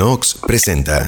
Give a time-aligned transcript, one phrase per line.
[0.00, 1.04] Nox presenta.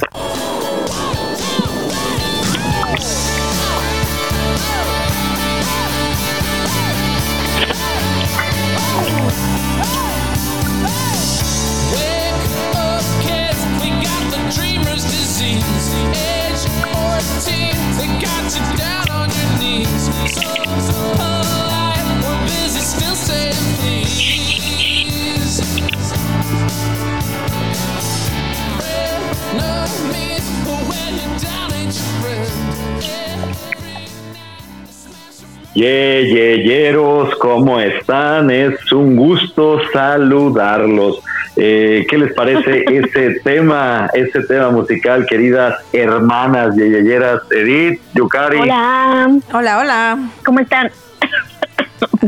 [35.83, 38.49] Yeyeyeros, ¿cómo están?
[38.49, 41.21] Es un gusto saludarlos.
[41.57, 47.41] Eh, ¿Qué les parece ese tema, ese tema musical, queridas hermanas yeyeyeras?
[47.51, 48.59] Edith, Yukari.
[48.59, 49.27] Hola.
[49.51, 50.19] Hola, hola.
[50.45, 50.89] ¿Cómo están?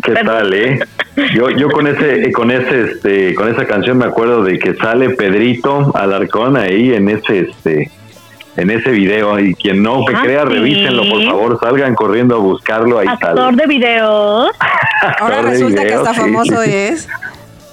[0.04, 0.80] ¿Qué tal, eh?
[1.34, 5.12] Yo, yo con ese, con ese, este, con esa canción me acuerdo de que sale
[5.12, 7.90] Pedrito Alarcón ahí en ese, este,
[8.58, 10.50] en ese video y quien no me Ah, crea, sí.
[10.54, 13.58] revísenlo por favor, salgan corriendo a buscarlo ahí Actor sale.
[13.58, 14.50] de videos.
[15.20, 16.20] Ahora de resulta que video, hasta sí.
[16.22, 17.08] famoso es.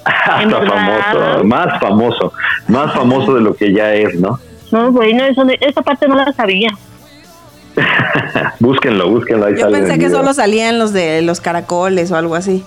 [0.05, 2.33] Hasta famoso, más famoso,
[2.67, 4.39] más famoso de lo que ya es, ¿no?
[4.73, 6.71] No, bueno, eso, esa parte no la sabía.
[8.59, 10.19] búsquenlo, búsquenlo ahí Yo sale pensé que video.
[10.19, 12.65] solo salían los de los caracoles o algo así.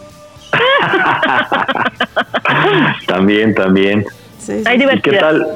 [3.07, 4.05] También, también.
[4.39, 4.63] Sí, sí.
[4.65, 5.19] Hay ¿Y qué diversidad.
[5.19, 5.47] tal?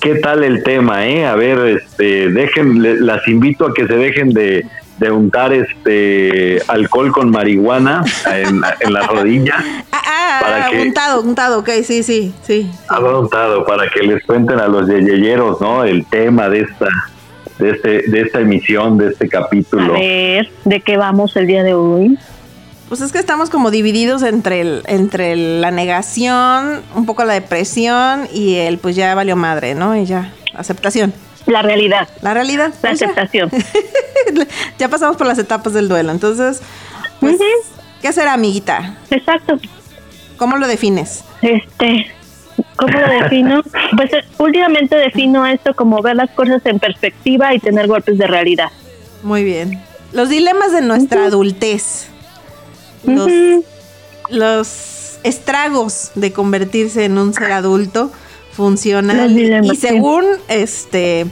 [0.00, 1.26] ¿Qué tal el tema, eh?
[1.26, 4.64] A ver, este, dejen, las invito a que se dejen de,
[4.98, 9.56] de untar este alcohol con marihuana en, en la rodilla.
[9.98, 12.70] Ah, ah, para ah, que- untado, untado, ok, sí, sí, sí.
[12.88, 15.82] Ha untado para que les cuenten a los yeyeyeros, ¿no?
[15.84, 16.86] El tema de esta,
[17.58, 19.94] de este, de esta emisión, de este A capítulo.
[19.94, 22.16] ver, ¿de qué vamos el día de hoy?
[22.88, 28.28] Pues es que estamos como divididos entre el, entre la negación, un poco la depresión
[28.32, 29.96] y el pues ya valió madre, ¿no?
[29.96, 31.12] Y ya, aceptación.
[31.46, 32.72] La realidad, La realidad.
[32.82, 33.50] la pues aceptación.
[34.78, 36.10] ya pasamos por las etapas del duelo.
[36.12, 36.60] Entonces,
[37.20, 37.44] pues, Ujú.
[38.02, 38.96] ¿qué será, amiguita?
[39.10, 39.58] Exacto.
[40.36, 41.24] ¿Cómo lo defines?
[41.42, 42.06] Este,
[42.76, 43.62] ¿cómo lo defino?
[43.96, 48.26] Pues eh, últimamente defino esto como ver las cosas en perspectiva y tener golpes de
[48.26, 48.68] realidad.
[49.22, 49.80] Muy bien.
[50.12, 52.08] Los dilemas de nuestra adultez.
[54.28, 58.12] Los, estragos de convertirse en un ser adulto
[59.34, 61.26] dilemas, y según este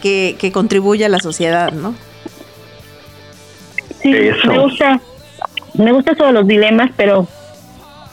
[0.00, 1.94] que, que contribuye a la sociedad, ¿no?
[4.02, 4.48] Sí, Eso.
[4.48, 5.00] me gusta,
[5.74, 7.26] me gusta eso de los dilemas, pero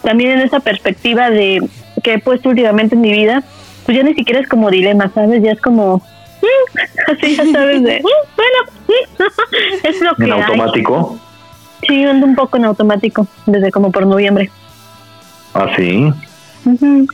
[0.04, 1.62] también en esa perspectiva de
[2.04, 3.44] que he puesto últimamente en mi vida,
[3.86, 5.42] pues ya ni siquiera es como dilema, ¿sabes?
[5.42, 6.78] Ya es como, mm,
[7.12, 10.42] así ya sabes de, mm, bueno, mm, es lo que En hay.
[11.88, 14.50] Sí, ando un poco en automático, desde como por noviembre.
[15.54, 16.12] Así.
[16.66, 17.08] Ujú.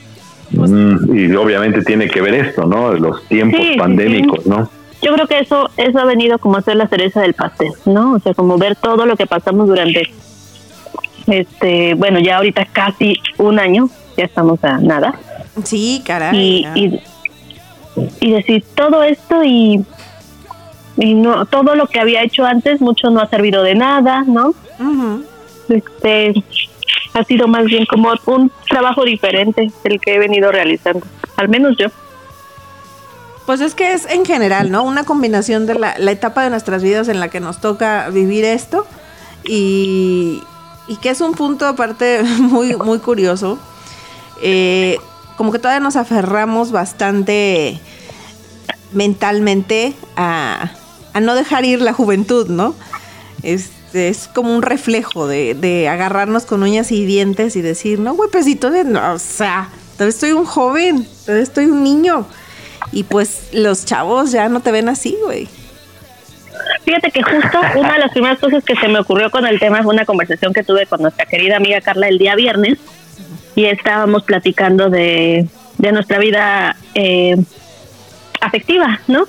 [0.51, 2.93] Mm, y obviamente tiene que ver esto, ¿no?
[2.93, 4.69] Los tiempos Sí, sí, pandémicos, ¿no?
[5.01, 8.13] Yo creo que eso, eso ha venido como a ser la cereza del pastel, ¿no?
[8.13, 10.03] O sea, como ver todo lo que pasamos durante,
[11.27, 15.15] este, bueno, ya ahorita casi un año, ya estamos a nada.
[15.63, 16.65] Sí, caray.
[16.75, 16.99] y, y,
[18.21, 19.83] y decir todo esto y,
[20.97, 24.53] y no todo lo que había hecho antes mucho no ha servido de nada no
[25.69, 26.43] este
[27.13, 31.05] ha sido más bien como un trabajo diferente el que he venido realizando
[31.37, 31.87] al menos yo
[33.45, 34.83] Pues es que es en general, ¿no?
[34.83, 38.45] Una combinación de la, la etapa de nuestras vidas en la que nos toca vivir
[38.45, 38.85] esto
[39.43, 40.41] y,
[40.87, 43.57] y que es un punto aparte muy, muy curioso.
[44.41, 44.97] Eh,
[45.37, 47.79] como que todavía nos aferramos bastante
[48.91, 50.71] mentalmente a,
[51.13, 52.75] a no dejar ir la juventud, ¿no?
[53.43, 58.13] Este, es como un reflejo de, de agarrarnos con uñas y dientes y decir, no,
[58.15, 62.27] güey, pues si todavía no, o sea, todavía estoy un joven, todavía estoy un niño.
[62.91, 65.47] Y pues los chavos ya no te ven así, güey.
[66.83, 69.81] fíjate que justo una de las primeras cosas que se me ocurrió con el tema
[69.83, 72.79] fue una conversación que tuve con nuestra querida amiga Carla el día viernes
[73.55, 75.47] y estábamos platicando de,
[75.77, 77.37] de nuestra vida eh,
[78.45, 79.25] afectiva, ¿no?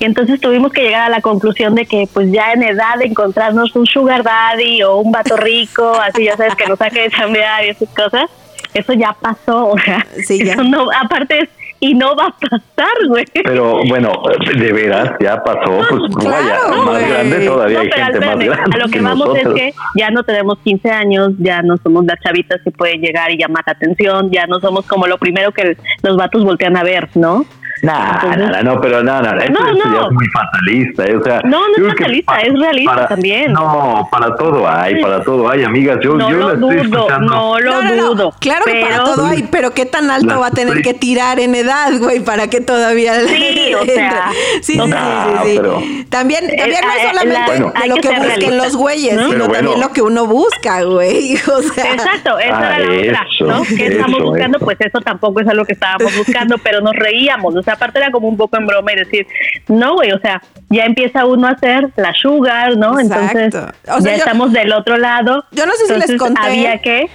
[0.00, 3.06] Y entonces tuvimos que llegar a la conclusión de que pues ya en edad de
[3.06, 7.10] encontrarnos un sugar daddy o un vato rico, así ya sabes que nos saque de
[7.10, 8.30] chambear y esas cosas,
[8.74, 10.52] eso ya pasó, o sea, Sí, ya.
[10.54, 11.48] eso no, aparte es,
[11.80, 13.24] y no va a pasar, güey.
[13.32, 14.10] Pero bueno,
[14.58, 18.28] de veras, ya pasó, pues Claro, vaya, más grande todavía No, hay pero gente más
[18.30, 19.54] espérame, grande a lo que que vamos nosotros.
[19.54, 23.30] es que ya no tenemos 15 años, ya no somos las chavitas que pueden llegar
[23.30, 26.82] y llamar la atención, ya no somos como lo primero que los vatos voltean a
[26.82, 27.44] ver, ¿no?
[27.82, 27.92] No,
[28.36, 30.00] no, no, pero no, no, esto, No, no.
[30.00, 31.16] ya es muy fatalista, ¿eh?
[31.16, 33.52] o sea, No, no es que fatalista, es realista para- también.
[33.52, 36.98] No, para todo hay, para todo hay, amigas, yo, no yo lo la estoy dudo,
[36.98, 37.30] escuchando.
[37.34, 38.08] no lo No, no, no.
[38.14, 38.34] dudo.
[38.40, 40.98] Claro que para todo hay, pero qué tan alto La va a tener estoy- que
[40.98, 44.30] tirar en edad, güey, para que todavía Sí, o sea,
[44.62, 45.56] sí, sí, no, sí, sí, sí.
[45.56, 47.34] pero- También, también no eh, es solamente
[47.74, 49.30] la- de lo que que busquen realista, los güeyes, ¿no?
[49.30, 51.36] sino también lo que uno busca, güey.
[51.58, 53.62] O sea, Exacto, esa Ah, era la otra, eso, ¿no?
[53.76, 54.56] ¿Qué estamos eso, buscando?
[54.58, 54.64] eso.
[54.64, 58.10] Pues eso tampoco es algo que estábamos buscando, pero nos reíamos, o sea, aparte era
[58.10, 59.26] como un poco en broma y decir,
[59.68, 62.98] no, güey, o sea, ya empieza uno a hacer la sugar, ¿no?
[62.98, 63.38] Exacto.
[63.38, 65.44] Entonces, O sea, ya yo- estamos del otro lado.
[65.52, 66.40] Yo no sé si les conté.
[66.40, 67.08] Había que,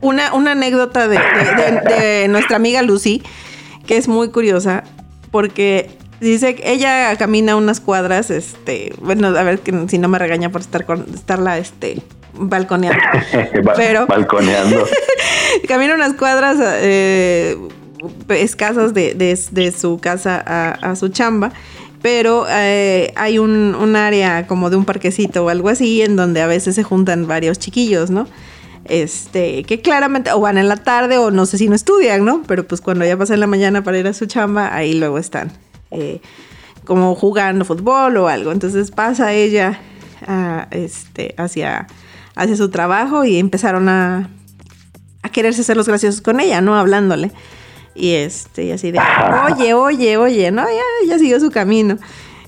[0.00, 3.22] una, una anécdota de, de- de- de nuestra amiga Lucy,
[3.86, 4.84] que es muy curiosa,
[5.32, 5.90] porque
[6.20, 10.50] dice que ella camina unas cuadras, este, bueno, a ver que si no me regaña
[10.50, 12.00] por estar con, estarla este
[12.34, 12.98] balconeando.
[13.64, 14.86] Ba- Pero- balconeando.
[15.68, 17.56] camina unas cuadras eh,
[18.28, 20.42] escasas de, de- su casa
[20.80, 21.52] a, su chamba.
[22.02, 26.40] Pero eh, hay un, un área como de un parquecito o algo así en donde
[26.40, 28.26] a veces se juntan varios chiquillos, ¿no?
[28.86, 32.42] Este, que claramente o van en la tarde o no sé si no estudian, ¿no?
[32.46, 35.18] Pero pues cuando ya pasa en la mañana para ir a su chamba, ahí luego
[35.18, 35.52] están
[35.90, 36.22] eh,
[36.86, 38.50] como jugando fútbol o algo.
[38.50, 39.78] Entonces pasa ella
[40.26, 41.86] a, este, hacia,
[42.34, 44.30] hacia su trabajo y empezaron a,
[45.22, 46.74] a quererse hacer los graciosos con ella, ¿no?
[46.76, 47.30] Hablándole.
[47.94, 49.00] Y este, y así de,
[49.52, 50.64] oye, oye, oye, ¿no?
[50.64, 51.98] Ya, ya siguió su camino.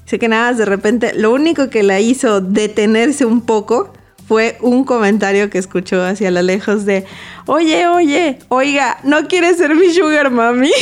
[0.04, 3.92] Sé que nada, más de repente, lo único que la hizo detenerse un poco
[4.28, 7.04] fue un comentario que escuchó hacia lo lejos de,
[7.46, 10.70] oye, oye, oiga, ¿no quieres ser mi sugar mami?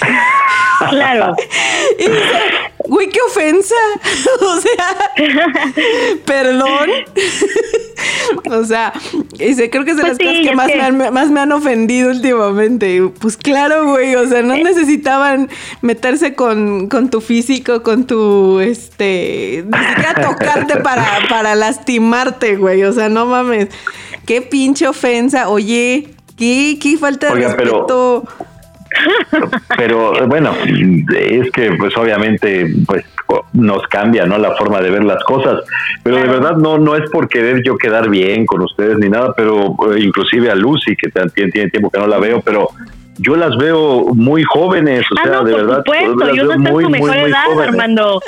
[0.90, 1.36] claro,
[1.98, 3.74] Y dice, güey, qué ofensa.
[4.40, 4.96] o sea,
[6.24, 6.90] perdón.
[8.50, 8.92] o sea,
[9.38, 11.30] dice, creo que es de Pues las sí, cosas que más, que- Me han, más
[11.30, 13.02] me han ofendido últimamente.
[13.20, 14.62] Pues claro, güey, o sea, no Eh.
[14.64, 15.48] necesitaban
[15.82, 22.82] meterse con, con tu físico, con tu, este, ni siquiera tocarte para, para lastimarte, güey.
[22.84, 23.68] O sea, no mames.
[24.26, 25.48] Qué pinche ofensa.
[25.48, 28.24] Oye, qué, qué falta de Oiga, respeto.
[28.26, 28.49] Pero
[30.26, 30.52] bueno,
[31.16, 33.04] es que pues obviamente pues
[33.52, 34.38] nos cambia, ¿no?
[34.38, 35.60] La forma de ver las cosas.
[36.02, 39.32] Pero de verdad no no es por querer yo quedar bien con ustedes ni nada,
[39.36, 42.70] pero eh, inclusive a Lucy que también tiene tiempo que no la veo, pero
[43.18, 45.76] yo las veo muy jóvenes, o ah, sea, no, de por verdad.
[45.84, 47.68] supuesto, las y uno veo está en muy, su muy, mejor muy edad, jóvenes.
[47.68, 48.20] Armando.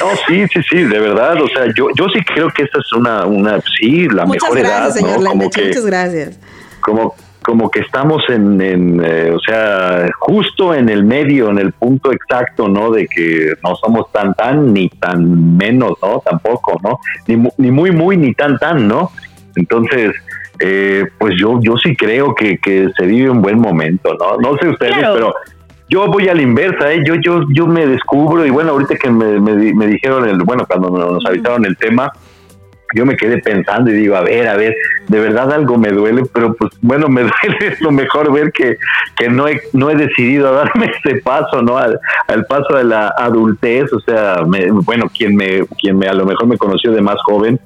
[0.00, 2.92] No, sí, sí, sí, de verdad, o sea, yo yo sí creo que esta es
[2.92, 5.30] una una sí, la Muchas mejor gracias, edad, señor ¿no?
[5.30, 6.40] Como Lendeche, que muchas gracias.
[6.80, 11.72] como como que estamos en, en, eh, o sea, justo en el medio, en el
[11.72, 12.90] punto exacto, ¿no?
[12.90, 16.20] De que no somos tan tan ni tan menos, ¿no?
[16.24, 16.98] Tampoco, ¿no?
[17.26, 19.10] Ni, ni muy muy ni tan tan, ¿no?
[19.56, 20.12] Entonces,
[20.60, 24.36] eh, pues yo yo sí creo que, que se vive un buen momento, ¿no?
[24.38, 25.14] No sé ustedes, Claro.
[25.14, 25.34] pero
[25.88, 27.02] yo voy a la inversa, ¿eh?
[27.04, 30.64] Yo yo yo me descubro y bueno, ahorita que me, me, me dijeron el, bueno,
[30.66, 32.12] cuando nos avisaron el tema,
[32.94, 34.74] yo me quedé pensando y digo, a ver, a ver,
[35.08, 38.76] de verdad algo me duele, pero pues bueno, me duele lo mejor ver que,
[39.16, 41.78] que no, he, no he decidido darme ese paso, ¿no?
[41.78, 41.98] Al,
[42.28, 46.24] al paso de la adultez, o sea, me- bueno, quien me, quien me a lo
[46.26, 47.58] mejor me conoció de más joven,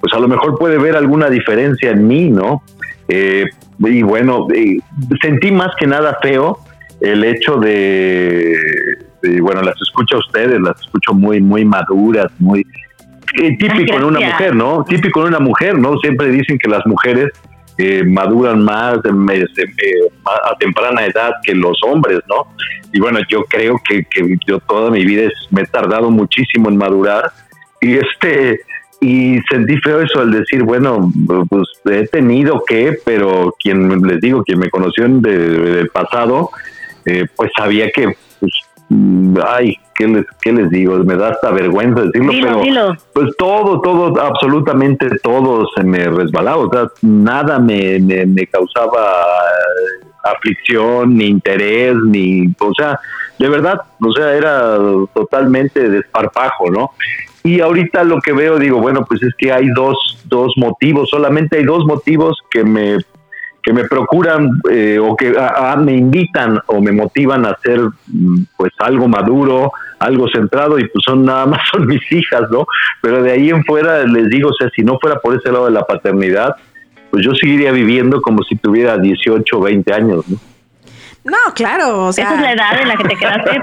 [0.00, 2.62] pues a lo mejor puede ver alguna diferencia en mí, ¿no?
[3.08, 3.44] Eh,
[3.80, 4.46] y bueno,
[5.20, 6.58] sentí más que nada feo
[7.00, 8.56] el hecho de,
[9.22, 12.66] de, bueno, las escucho a ustedes, las escucho muy, muy maduras, muy
[13.34, 14.84] eh, típico en una mujer, ¿no?
[14.88, 15.96] Típico en una mujer, ¿no?
[15.98, 17.28] Siempre dicen que las mujeres
[17.78, 19.44] eh, maduran más eh,
[20.24, 22.46] a temprana edad que los hombres, ¿no?
[22.92, 26.68] Y bueno, yo creo que, que yo toda mi vida es- me he tardado muchísimo
[26.68, 27.30] en madurar
[27.80, 28.60] y este
[29.02, 31.10] y sentí feo eso al decir, bueno,
[31.48, 36.50] pues he tenido que, pero quien les digo, quien me conoció en de- del pasado,
[37.06, 38.52] eh, pues sabía que, pues,
[39.46, 40.98] ay, ¿qué les, ¿qué les digo?
[40.98, 42.96] Me da hasta vergüenza decirlo, Dilo, pero dilo.
[43.12, 49.12] pues todo, todo, absolutamente todo se me resbalaba, o sea, nada me, me, me causaba
[49.12, 52.98] eh, aflicción, ni interés, ni, o sea,
[53.38, 54.76] de verdad, o sea, era
[55.14, 56.90] totalmente desparpajo, ¿no?
[57.42, 61.56] Y ahorita lo que veo, digo, bueno, pues es que hay dos, dos motivos, solamente
[61.56, 62.98] hay dos motivos que me
[63.62, 67.80] que me procuran eh, o que a- a- me invitan o me motivan a hacer
[68.06, 72.66] mm, pues algo maduro, algo centrado y pues son nada más son mis hijas, ¿no?
[73.02, 75.66] Pero de ahí en fuera les digo, o sea, si no fuera por ese lado
[75.66, 76.56] de la paternidad,
[77.10, 80.36] pues yo seguiría viviendo como si tuviera 18 o 20 años, ¿no?
[81.22, 82.24] No, claro, o sea.
[82.24, 83.60] Esa es la edad en la que te quedaste.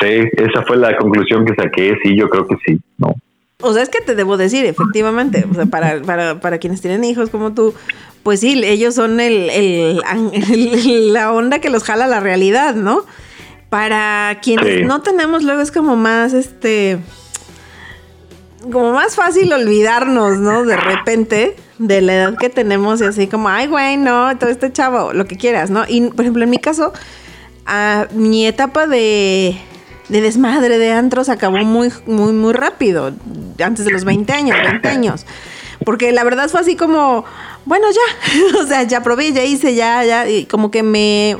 [0.00, 3.14] sí, esa fue la conclusión que saqué, sí, yo creo que sí, ¿no?
[3.62, 7.04] O sea, es que te debo decir, efectivamente, o sea, para, para, para quienes tienen
[7.04, 7.74] hijos como tú,
[8.22, 10.02] pues sí, ellos son el, el-
[10.32, 13.04] el- la onda que los jala la realidad, ¿no?
[13.70, 16.98] para quienes no tenemos luego es como más, este,
[18.70, 20.64] como más fácil olvidarnos, ¿no?
[20.64, 24.70] De repente de la edad que tenemos y así como, ay, güey, no, todo este
[24.72, 25.84] chavo, lo que quieras, ¿no?
[25.88, 26.92] Y, por ejemplo, en mi caso,
[27.64, 29.56] a mi etapa de,
[30.08, 33.12] de desmadre de antros acabó muy, muy, muy rápido,
[33.62, 35.26] antes de los 20 años, 20 años.
[35.84, 37.24] Porque la verdad fue así como,
[37.64, 41.38] bueno, ya, o sea, ya probé, ya hice, ya, ya, y como que me,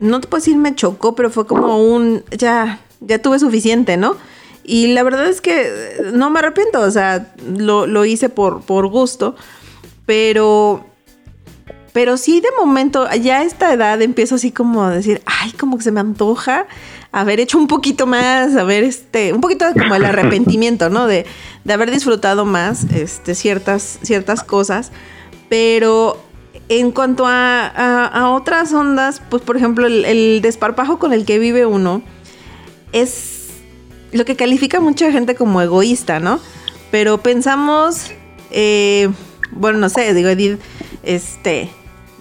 [0.00, 4.16] no te puedo decir me chocó, pero fue como un, ya, ya tuve suficiente, ¿no?
[4.64, 8.88] Y la verdad es que no me arrepiento, o sea, lo, lo hice por, por
[8.88, 9.36] gusto,
[10.06, 10.84] pero
[11.96, 15.78] pero sí, de momento, ya a esta edad empiezo así como a decir, ay, como
[15.78, 16.66] que se me antoja
[17.16, 21.06] haber hecho un poquito más, haber este, un poquito como el arrepentimiento, ¿no?
[21.06, 21.24] De,
[21.64, 24.92] de haber disfrutado más este, ciertas, ciertas cosas.
[25.48, 26.22] Pero
[26.68, 31.64] en cuanto a, a, otras ondas, pues por ejemplo, el, desparpajo con el que vive
[31.64, 32.02] uno
[32.92, 33.48] es
[34.12, 36.38] lo que califica mucha gente como egoísta, ¿no?
[36.90, 38.10] Pero pensamos,
[38.50, 39.08] eh,
[39.52, 40.60] bueno, no sé, digo, Edith,
[41.02, 41.70] este,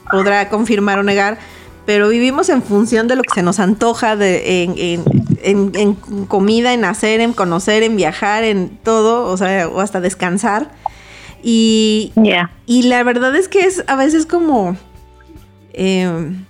[0.10, 1.38] podrá confirmar o negar,
[1.86, 4.64] pero vivimos en función de lo que se nos antoja de,
[5.44, 5.96] en,
[6.28, 10.72] comida, en hacer, en conocer, en viajar, en todo, o sea, o hasta descansar.
[11.44, 12.12] Y,
[12.66, 14.76] y la verdad es que es a veces como,
[15.74, 16.46] em,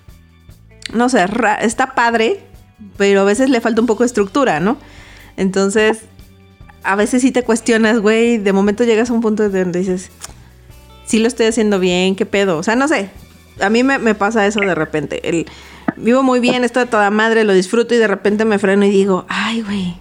[0.93, 1.25] no sé,
[1.61, 2.39] está padre,
[2.95, 4.77] pero a veces le falta un poco de estructura, ¿no?
[5.35, 6.03] Entonces,
[6.83, 10.11] a veces sí te cuestionas, güey, de momento llegas a un punto donde dices,
[11.05, 12.57] sí lo estoy haciendo bien, qué pedo.
[12.57, 13.09] O sea, no sé,
[13.59, 15.27] a mí me, pasa eso de repente.
[15.27, 15.45] El,
[15.97, 18.89] vivo muy bien, estoy de toda madre, lo disfruto y de repente me freno y
[18.89, 19.95] digo, ay, güey,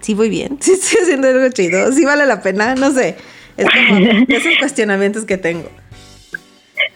[0.00, 3.16] sí voy bien, sí estoy haciendo algo chido, sí vale la pena, no sé.
[3.56, 3.98] Es como
[4.28, 5.70] esos cuestionamientos que tengo.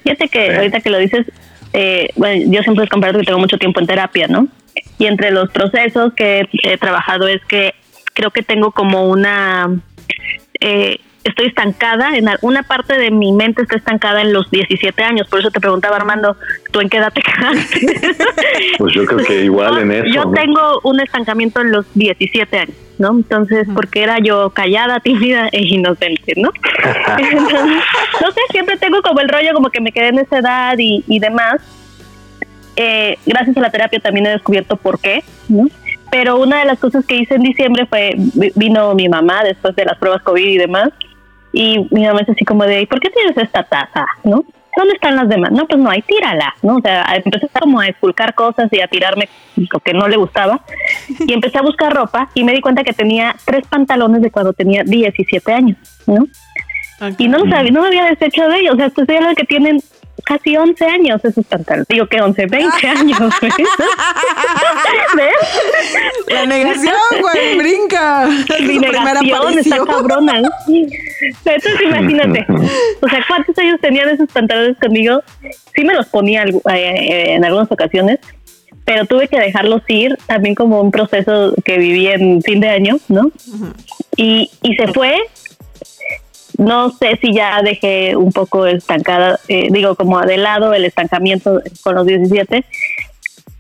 [0.03, 1.27] Fíjate que ahorita que lo dices,
[1.73, 4.49] eh, bueno, yo siempre he comparado que tengo mucho tiempo en terapia, ¿no?
[4.99, 7.75] Y entre los procesos que he trabajado es que
[8.15, 9.81] creo que tengo como una
[10.61, 15.29] eh, estoy estancada, en una parte de mi mente está estancada en los 17 años,
[15.29, 16.37] por eso te preguntaba Armando,
[16.71, 18.17] ¿tú en qué edad te quedaste?
[18.79, 20.07] Pues yo creo que igual en eso.
[20.07, 23.11] Yo tengo un estancamiento en los 17 años, ¿no?
[23.11, 26.51] Entonces, porque era yo callada, tímida e inocente, ¿no?
[28.21, 31.05] no sé, siempre tengo como el rollo como que me quedé en esa edad y,
[31.07, 31.61] y demás.
[32.81, 35.67] Eh, gracias a la terapia también he descubierto por qué, ¿no?
[36.11, 38.15] Pero una de las cosas que hice en diciembre fue,
[38.55, 40.91] vino mi mamá después de las pruebas COVID y demás,
[41.53, 44.07] y mi mamá es así como de, ¿por qué tienes esta taza?
[44.25, 44.45] ¿No?
[44.77, 45.51] ¿Dónde están las demás?
[45.51, 46.77] No, pues no hay, tírala, ¿no?
[46.77, 50.61] O sea, empecé como a esculcar cosas y a tirarme lo que no le gustaba.
[51.27, 54.53] Y empecé a buscar ropa y me di cuenta que tenía tres pantalones de cuando
[54.53, 56.29] tenía 17 años, ¿no?
[57.19, 58.75] Y no lo sabía, no me había deshecho de ellos.
[58.75, 59.81] O sea, hablando de que tienen
[60.25, 61.87] casi 11 años esos pantalones.
[61.89, 63.19] Digo que 11, 20 años.
[65.17, 65.35] ¿Ves?
[66.29, 68.29] La negación, güey, brinca.
[68.61, 70.43] Mi negación está cabrona.
[70.69, 72.47] Entonces imagínate,
[73.01, 75.23] o sea, ¿cuántos años tenían esos pantalones conmigo?
[75.75, 78.19] Sí me los ponía eh, en algunas ocasiones,
[78.85, 82.99] pero tuve que dejarlos ir también como un proceso que viví en fin de año,
[83.09, 83.31] ¿no?
[84.17, 85.17] y, y se fue
[86.59, 91.63] no sé si ya dejé un poco estancada, eh, digo, como de lado el estancamiento
[91.83, 92.65] con los 17,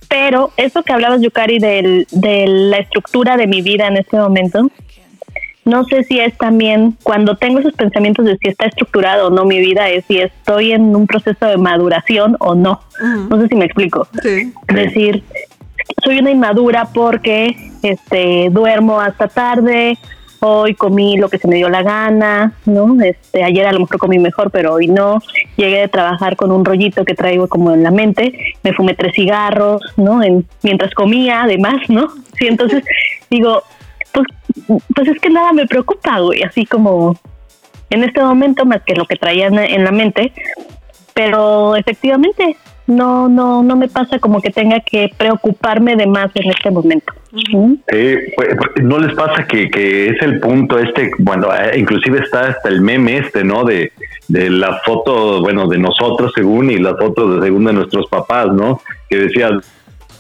[0.09, 4.69] pero eso que hablabas, Yukari, del, de la estructura de mi vida en este momento,
[5.65, 9.45] no sé si es también cuando tengo esos pensamientos de si está estructurado o no
[9.45, 12.81] mi vida, es si estoy en un proceso de maduración o no.
[13.29, 14.09] No sé si me explico.
[14.25, 15.23] Es decir,
[16.03, 19.99] soy una inmadura porque este duermo hasta tarde
[20.41, 23.01] hoy comí lo que se me dio la gana, ¿no?
[23.03, 25.21] Este, ayer a lo mejor comí mejor, pero hoy no.
[25.57, 29.15] Llegué de trabajar con un rollito que traigo como en la mente, me fumé tres
[29.15, 30.23] cigarros, ¿no?
[30.23, 32.09] En, mientras comía, además, ¿no?
[32.39, 32.85] Sí, entonces
[33.31, 33.63] digo,
[34.13, 34.27] pues,
[34.95, 37.17] pues es que nada me preocupa, güey, así como
[37.91, 40.33] en este momento más que lo que traía en la mente,
[41.15, 42.57] pero efectivamente
[42.89, 47.13] no, no, no me pasa como que tenga que preocuparme de más en este momento.
[48.35, 48.49] Pues,
[48.83, 52.81] no les pasa que, que es el punto este, bueno, eh, inclusive está hasta el
[52.81, 53.65] meme este, ¿no?
[53.65, 53.93] De,
[54.29, 58.49] de la foto, bueno, de nosotros según y las fotos de según de nuestros papás,
[58.53, 58.81] ¿no?
[59.11, 59.51] Que decía,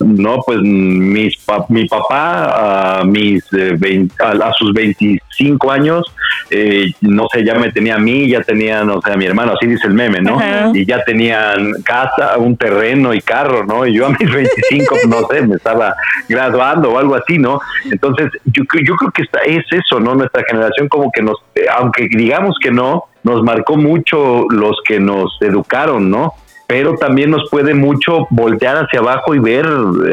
[0.00, 1.36] no, pues mis
[1.68, 6.04] mi papá a, mis, eh, a, sus 25 años,
[6.50, 9.52] eh, no sé, ya me tenía a mí, ya tenían, o sea, a mi hermano,
[9.52, 10.38] así dice el meme, ¿no?
[10.74, 13.86] Y ya tenían casa, un terreno y carro, ¿no?
[13.86, 15.94] Y yo a mis 25, no sé, me estaba
[16.28, 17.60] graduando o algo así, ¿no?
[17.90, 20.14] Entonces, yo, yo creo que está, es eso, ¿no?
[20.14, 21.38] Nuestra generación como que nos,
[21.76, 26.34] aunque digamos que no, nos marcó mucho los que nos educaron, ¿no?
[26.68, 29.66] Pero también nos puede mucho voltear hacia abajo y ver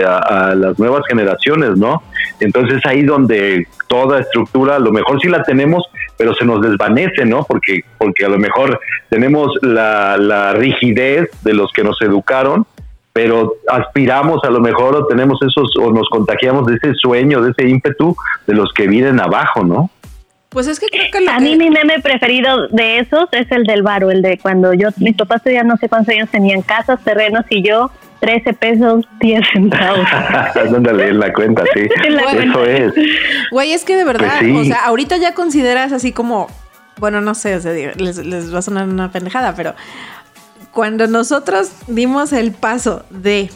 [0.07, 2.01] a, a las nuevas generaciones, ¿no?
[2.39, 5.83] Entonces ahí donde toda estructura, a lo mejor sí la tenemos,
[6.17, 7.43] pero se nos desvanece, ¿no?
[7.43, 12.65] Porque, porque a lo mejor tenemos la, la rigidez de los que nos educaron,
[13.11, 17.51] pero aspiramos a lo mejor o tenemos esos, o nos contagiamos de ese sueño, de
[17.51, 18.15] ese ímpetu
[18.47, 19.89] de los que vienen abajo, ¿no?
[20.55, 23.45] Pues es que creo que lo A que- mí mi meme preferido de esos es
[23.51, 26.61] el del varo, el de cuando yo, mis papás ya no sé cuántos años tenían
[26.61, 30.07] casas, terrenos y yo 13 pesos 10 centavos.
[30.55, 31.81] Ándale, en la cuenta, sí.
[32.09, 32.63] La Eso cuenta.
[32.71, 32.93] es.
[33.51, 34.57] Güey, es que de verdad, Pues sí.
[34.57, 36.47] o sea, ahorita ya consideras así como,
[36.99, 39.75] bueno, no sé, o sea, les, les va a sonar una pendejada, pero
[40.71, 43.49] cuando nosotros dimos el paso de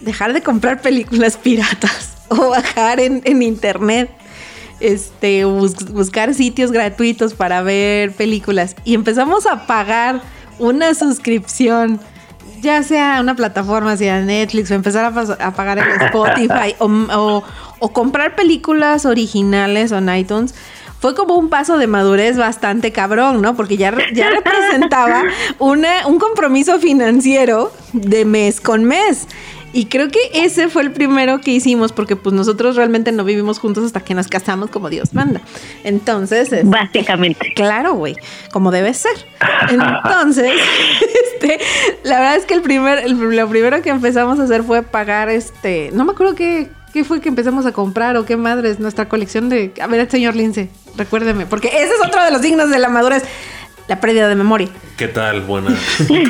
[0.00, 4.10] dejar de comprar películas piratas o bajar en, en internet,
[4.80, 10.20] este, bus- buscar sitios gratuitos para ver películas y empezamos a pagar
[10.58, 12.00] una suscripción
[12.62, 17.44] ya sea una plataforma, sea Netflix, o empezar a, pagar en Spotify, o, o-
[17.78, 20.54] o comprar películas originales en iTunes,
[21.00, 23.56] fue como un paso de madurez bastante cabrón, ¿no?
[23.56, 25.22] Porque ya, ya representaba
[25.58, 29.26] una, un compromiso financiero de mes con mes.
[29.72, 33.58] Y creo que ese fue el primero que hicimos, porque pues nosotros realmente no vivimos
[33.60, 35.40] juntos hasta que nos casamos como Dios manda.
[35.84, 37.52] Entonces, este, Básicamente.
[37.54, 38.16] Claro, güey,
[38.52, 39.12] como debe ser.
[39.70, 40.52] Entonces,
[41.34, 41.58] este,
[42.02, 45.28] la verdad es que el primer, el- lo primero que empezamos a hacer fue pagar,
[45.28, 49.08] este, no me acuerdo qué, qué fue que empezamos a comprar o qué madres, nuestra
[49.08, 52.78] colección de, a ver, señor Lince, recuérdeme, porque ese es otro de los signos de
[52.80, 53.22] la madurez,
[53.90, 54.68] la pérdida de memoria.
[54.96, 55.40] ¿Qué tal?
[55.40, 55.76] Buena.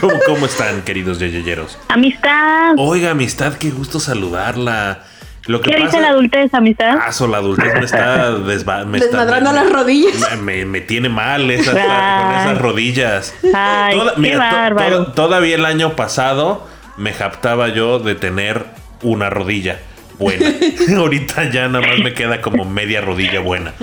[0.00, 1.79] ¿Cómo, cómo están, queridos yeyeyeros?
[1.88, 2.73] Amistad.
[2.79, 5.00] Oiga, amistad, qué gusto saludarla.
[5.45, 5.87] Lo que ¿Qué pasa...
[5.87, 6.97] dice la adultez, amistad?
[7.07, 10.14] Ah, so, la adultez me está, desva- me está- Desmadrando me- las rodillas.
[10.31, 13.35] Me, me- me tiene mal esas, con esas rodillas.
[13.55, 15.05] Ay, Toda- qué mira, to- bárbaro.
[15.05, 18.64] to- todavía el año pasado me japtaba yo de tener
[19.02, 19.81] una rodilla
[20.19, 20.47] buena.
[20.97, 23.75] Ahorita ya nada más me queda como media rodilla buena.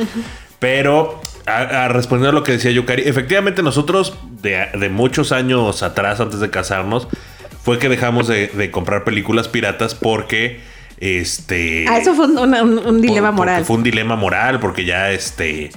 [0.59, 5.81] Pero a, a responder a lo que decía Yukari, efectivamente nosotros de, de muchos años
[5.83, 7.07] atrás, antes de casarnos,
[7.63, 10.61] fue que dejamos de, de comprar películas piratas porque
[10.99, 13.65] este Ah, eso fue un, una- un- un dilema por- moral.
[13.65, 15.71] Fue un dilema moral porque ya este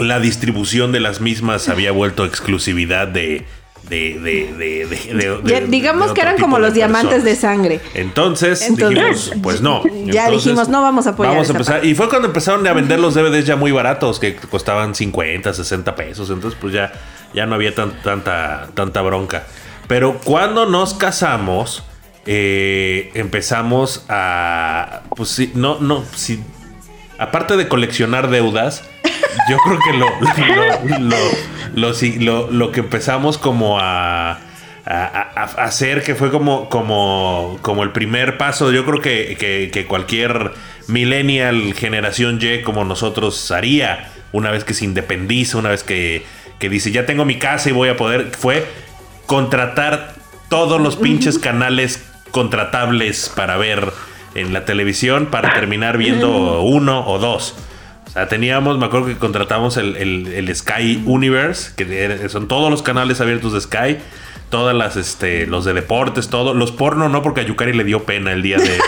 [0.00, 3.44] la distribución de las mismas había vuelto exclusividad de
[3.88, 7.80] de, de, de, digamos que eran como los diamantes de sangre.
[7.94, 9.82] Entonces, Entonces, dijimos, pues no.
[10.06, 11.74] ya Entonces, dijimos, no vamos a apoyar Vamos a esa empezar.
[11.76, 11.88] parte.
[11.88, 15.94] Y fue cuando empezaron a vender los DVDs ya muy baratos, que costaban 50, 60
[15.94, 16.30] pesos.
[16.30, 16.92] Entonces, pues ya,
[17.34, 19.44] ya no había tan- tanta, tanta bronca.
[19.86, 21.82] Pero cuando nos casamos,
[22.26, 25.00] eh, empezamos a.
[25.16, 26.42] Pues sí, no, no, sí.
[27.18, 28.84] Aparte de coleccionar deudas,
[29.50, 30.06] yo creo que lo,
[30.98, 31.16] lo, lo,
[31.74, 34.38] lo- sí, lo- lo que empezamos como a, a-
[34.86, 39.70] a- a hacer, que fue como, como, como el primer paso, yo creo que, que-
[39.72, 40.52] que cualquier
[40.86, 46.24] millennial generación Y como nosotros haría una vez que se independiza, una vez que,
[46.58, 48.66] que dice ya tengo mi casa y voy a poder, fue
[49.26, 50.14] contratar
[50.48, 53.90] todos los pinches canales contratables para ver
[54.34, 57.54] en la televisión para terminar viendo uno o dos.
[58.08, 62.82] O sea, teníamos, me acuerdo que contratamos el, el- Sky Universe, que son todos los
[62.82, 63.98] canales abiertos de Sky,
[64.50, 68.04] todas las, este, los de deportes, todo, los porno no, porque a Yukari le dio
[68.04, 68.64] pena el día de,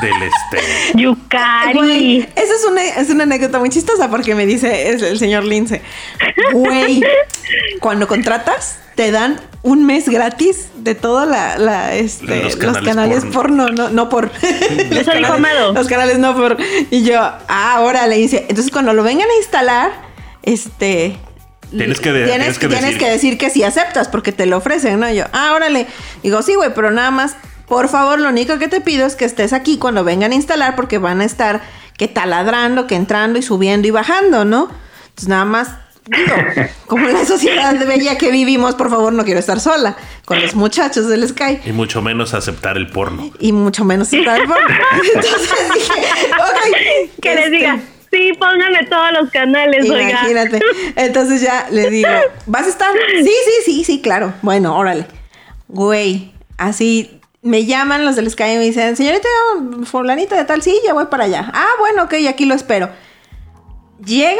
[0.00, 2.28] del, este, Güey, Yukari.
[2.36, 5.82] esa es una, es una anécdota muy chistosa porque me dice es el señor Lince.
[6.52, 7.02] Güey,
[7.80, 12.84] cuando contratas, te dan un mes gratis de toda la, la, este, Los los canales
[12.84, 13.68] canales, porno.
[13.68, 14.30] no, no por.
[14.32, 15.74] los Eso dijo canales-.
[15.74, 16.56] Los canales no por.
[16.90, 18.46] Y yo, ah, órale, dice.
[18.48, 19.92] Entonces, cuando lo vengan a instalar,
[20.42, 21.16] este.
[21.70, 24.46] Tienes que de- tienes, tienes que tienes decir- que decir que sí aceptas porque te
[24.46, 25.08] lo ofrecen, ¿no?
[25.10, 25.86] Y yo, ah, órale.
[26.22, 27.34] Digo, sí, güey, pero nada más,
[27.66, 30.76] por favor, lo único que te pido es que estés aquí cuando vengan a instalar
[30.76, 31.62] porque van a estar
[31.96, 34.68] que taladrando, que entrando y subiendo y bajando, ¿no?
[35.04, 35.70] Entonces, nada más,
[36.06, 36.34] digo,
[36.86, 40.54] como en la sociedad bella que vivimos, por favor, no quiero estar sola con los
[40.54, 43.30] muchachos del Sky y mucho menos aceptar el porno.
[43.38, 44.40] y mucho menos estar
[45.14, 45.92] Entonces dije,
[46.32, 47.10] ok.
[47.22, 47.78] Que les este, diga,
[48.10, 50.10] sí, póngame todos los canales, oiga.
[50.10, 50.60] Imagínate.
[50.96, 52.10] Entonces ya le digo,
[52.46, 52.90] ¿vas a estar?
[53.18, 54.34] Sí, sí, sí, sí, claro.
[54.42, 55.06] Bueno, órale.
[55.68, 59.28] Güey, así me llaman los del Sky y me dicen, señorita
[59.84, 61.50] fulanita de tal, sí, ya voy para allá.
[61.52, 62.88] Ah, bueno, ok, aquí lo espero.
[64.04, 64.38] Llegan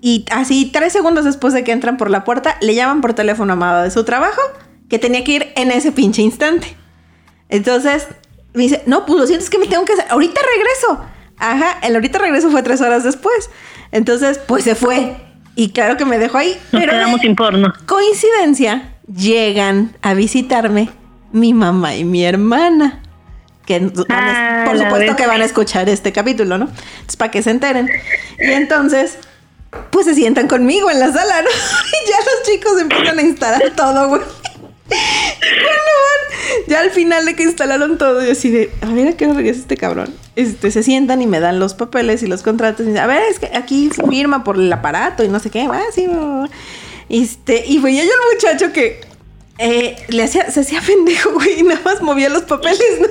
[0.00, 3.52] y así tres segundos después de que entran por la puerta, le llaman por teléfono
[3.52, 4.40] Amado de su trabajo
[4.88, 6.76] que tenía que ir en ese pinche instante.
[7.48, 8.08] Entonces
[8.52, 9.92] me dice, no, pues lo siento, es que me tengo que...
[10.08, 11.06] Ahorita regreso.
[11.38, 13.48] Ajá, el ahorita regreso fue tres horas después.
[13.92, 15.16] Entonces, pues se fue.
[15.54, 16.58] Y claro que me dejó ahí.
[16.72, 17.72] Nos Pero quedamos sin porno.
[17.86, 20.90] coincidencia, llegan a visitarme
[21.32, 23.02] mi mamá y mi hermana.
[23.66, 26.64] Que Ah, por la supuesto que van a escuchar este capítulo, ¿no?
[26.66, 27.88] Entonces, para que se enteren.
[28.38, 29.18] Y entonces,
[29.90, 31.48] pues se sientan conmigo en la sala, ¿no?
[32.04, 34.22] Y ya los chicos empiezan a instalar todo, güey.
[34.90, 39.26] Van, ya al final de que instalaron todo, yo así de, a ver a qué
[39.26, 40.12] hora regresa este cabrón.
[40.34, 42.80] Este, se sientan y me dan los papeles y los contratos.
[42.80, 45.68] Y dicen, a ver, es que aquí firma por el aparato y no sé qué.
[45.70, 46.08] Ah, sí.
[47.08, 49.00] Este, y veía yo al muchacho que
[49.62, 53.08] eh, le hacía, se hacía pendejo, güey, y nada más movía los papeles, ¿no?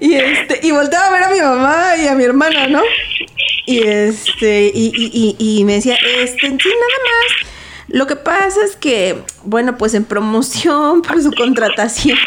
[0.00, 2.82] Y este, y volteaba a ver a mi mamá y a mi hermana, ¿no?
[3.64, 7.48] Y este, y, y, y, y me decía, este, sí, nada más.
[7.88, 12.18] Lo que pasa es que, bueno, pues en promoción por su contratación,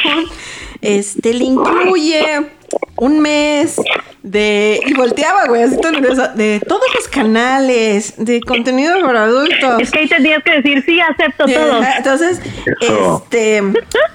[0.82, 2.50] este, le incluye
[2.96, 3.76] un mes
[4.24, 4.80] de.
[4.86, 9.82] Y volteaba, güey, así todo nervioso, de todos los canales, de contenido para adultos.
[9.82, 11.82] Es que ahí tenías que decir, sí, acepto todo.
[11.98, 12.42] Entonces,
[12.82, 13.24] Eso.
[13.24, 13.64] este,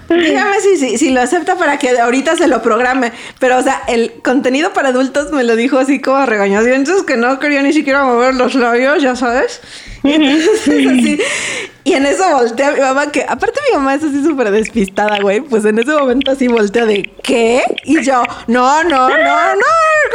[0.08, 3.12] dígame si, si, si lo acepta para que ahorita se lo programe.
[3.38, 7.16] Pero, o sea, el contenido para adultos me lo dijo así como a regañadientes que
[7.16, 9.60] no quería ni siquiera mover los labios, ya sabes.
[10.08, 11.18] Y entonces, así,
[11.84, 15.40] y en eso voltea mi mamá, que aparte mi mamá es así súper despistada, güey.
[15.40, 17.62] Pues en ese momento así voltea de ¿qué?
[17.84, 19.62] Y yo, no, no, no, no,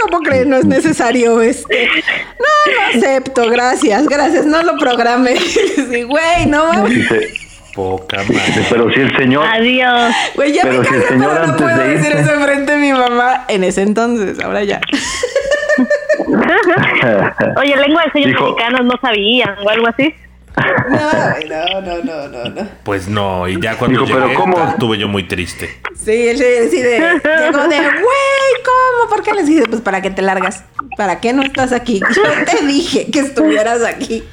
[0.04, 0.46] ¿cómo crees?
[0.48, 1.88] No es necesario este.
[1.88, 5.36] No, no acepto, gracias, gracias, no lo programe.
[5.40, 6.96] Sí, güey, no mames.
[6.96, 7.34] Dice,
[7.74, 8.66] Poca madre.
[8.70, 10.14] pero si el señor, Adiós.
[10.36, 12.34] Güey, ya Pero me si el señor pero no antes puedo de decir irse- eso
[12.34, 14.82] enfrente de mi mamá en ese entonces, ahora ya.
[17.58, 20.14] Oye, lengua de sellos Dijo- mexicanos no sabían o algo así.
[20.58, 22.68] No, no, no, no, no, no.
[22.84, 24.58] Pues no, y ya cuando Dijo, pero llegué ¿cómo?
[24.70, 25.70] estuve yo muy triste.
[25.96, 29.10] Sí, sí, sí, de, llegó de, güey, ¿cómo?
[29.10, 29.64] ¿Por qué les dije?
[29.70, 30.66] Pues para que te largas.
[30.98, 32.02] ¿Para qué no estás aquí?
[32.16, 34.24] Yo te dije que estuvieras aquí.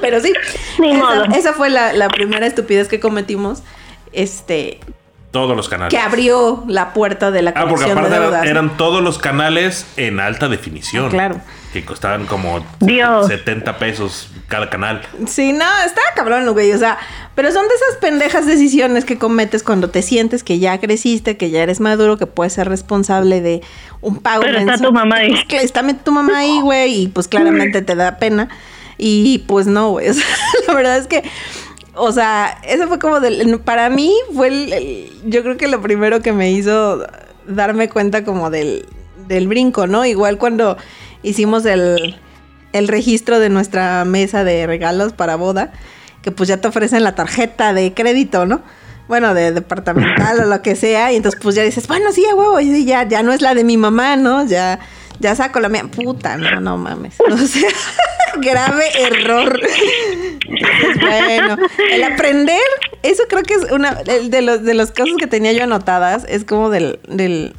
[0.00, 0.32] Pero sí,
[0.78, 1.24] Ni esa, modo.
[1.34, 3.62] esa fue la, la primera estupidez que cometimos.
[4.12, 4.80] Este,
[5.30, 5.90] Todos los canales.
[5.90, 8.46] que abrió la puerta de la Ah, porque de aparte eran, deudas.
[8.46, 11.06] eran todos los canales en alta definición.
[11.06, 11.40] Ah, claro.
[11.72, 13.26] Que costaban como Dios.
[13.26, 15.02] 70 pesos cada canal.
[15.26, 16.72] Sí, no, estaba cabrón, güey.
[16.72, 16.96] O sea,
[17.34, 21.50] pero son de esas pendejas decisiones que cometes cuando te sientes que ya creciste, que
[21.50, 23.62] ya eres maduro, que puedes ser responsable de
[24.00, 24.42] un pago.
[24.42, 25.30] Pero está tu mamá ahí.
[25.32, 28.48] Pues, que está tu mamá ahí, güey, y pues claramente te da pena.
[28.96, 30.08] Y pues no, güey.
[30.10, 30.24] O sea,
[30.68, 31.22] la verdad es que.
[31.96, 33.58] O sea, eso fue como del.
[33.60, 37.06] Para mí fue el, Yo creo que lo primero que me hizo
[37.46, 38.86] darme cuenta como del,
[39.28, 40.04] del brinco, ¿no?
[40.04, 40.76] Igual cuando
[41.22, 42.16] hicimos el,
[42.72, 45.72] el registro de nuestra mesa de regalos para boda,
[46.22, 48.62] que pues ya te ofrecen la tarjeta de crédito, ¿no?
[49.08, 52.34] Bueno, de departamental o lo que sea, y entonces pues ya dices, bueno, sí, a
[52.34, 54.44] huevo, ya, ya no es la de mi mamá, ¿no?
[54.44, 54.80] Ya,
[55.20, 55.84] ya saco la mía.
[55.84, 57.16] Puta, no, no mames.
[57.30, 57.68] O sea,
[58.40, 59.60] grave error.
[60.48, 61.56] Entonces, bueno,
[61.90, 62.60] el aprender,
[63.02, 66.44] eso creo que es una de los de los casos que tenía yo anotadas, es
[66.44, 67.54] como del, del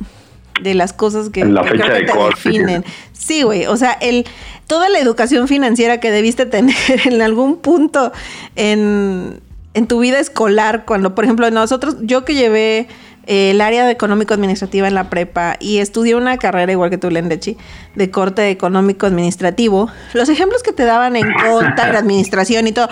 [0.61, 2.85] de las cosas que, La fecha creo que de te definen.
[3.13, 4.25] Sí, güey, o sea, el
[4.67, 8.11] toda la educación financiera que debiste tener en algún punto
[8.55, 9.39] en,
[9.73, 12.87] en tu vida escolar, cuando, por ejemplo, nosotros, yo que llevé
[13.27, 17.11] el área de económico administrativa en la prepa y estudié una carrera igual que tú,
[17.11, 17.57] Lendechi,
[17.93, 22.89] de corte económico administrativo, los ejemplos que te daban en conta, en administración y todo,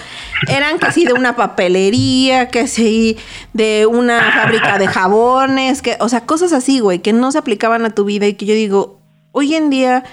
[0.50, 3.17] eran que sí de una papelería, que sí
[3.54, 7.86] de una fábrica de jabones, que, o sea, cosas así, güey, que no se aplicaban
[7.86, 9.00] a tu vida y que yo digo,
[9.32, 10.04] hoy en día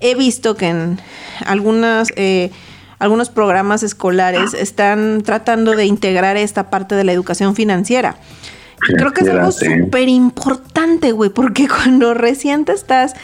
[0.00, 1.00] he visto que en
[1.44, 2.08] algunas...
[2.16, 2.50] eh,
[2.98, 8.14] algunos programas escolares están tratando de integrar esta parte de la educación financiera.
[8.86, 13.14] Creo que es algo súper importante, güey, porque cuando recién te estás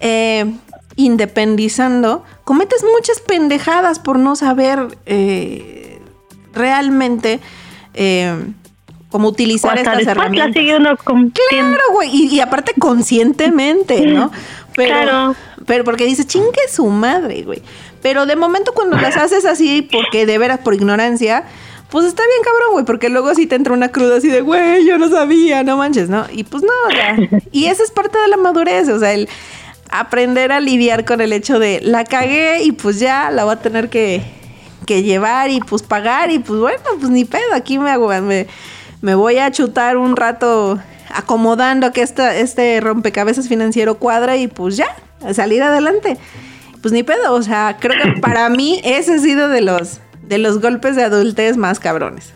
[0.00, 0.52] eh,
[0.96, 5.98] independizando, cometes muchas pendejadas por no saber eh,
[6.52, 7.40] realmente
[7.94, 8.34] eh,
[9.10, 10.52] cómo O utilizar hasta estas herramientas.
[10.54, 14.30] sigue uno con Claro, güey, y, y aparte conscientemente, ¿no?
[14.76, 15.34] Pero, Claro.
[15.66, 17.62] pero porque dices, chingue su madre, güey.
[18.02, 21.44] Pero de momento cuando las haces así, porque de veras por ignorancia,
[21.90, 24.86] pues está bien cabrón, güey, porque luego sí te entra una cruda así de, güey,
[24.86, 26.26] yo no sabía, no manches, ¿no?
[26.30, 27.16] Y pues no, o sea,
[27.52, 29.28] y esa es parte de la madurez, o sea, el
[29.90, 33.60] aprender a lidiar con el hecho de, la cagué y pues ya la voy a
[33.60, 34.22] tener que,
[34.86, 38.46] que llevar y pues pagar y pues bueno, pues ni pedo, aquí me hago, me,
[39.00, 40.78] me voy a chutar un rato
[41.12, 46.16] acomodando que esta, este rompecabezas financiero cuadra y pues ya, a salir adelante.
[46.80, 50.38] Pues ni pedo, o sea, creo que para mí ese ha sido de los, de
[50.38, 52.32] los golpes de adultez más cabrones.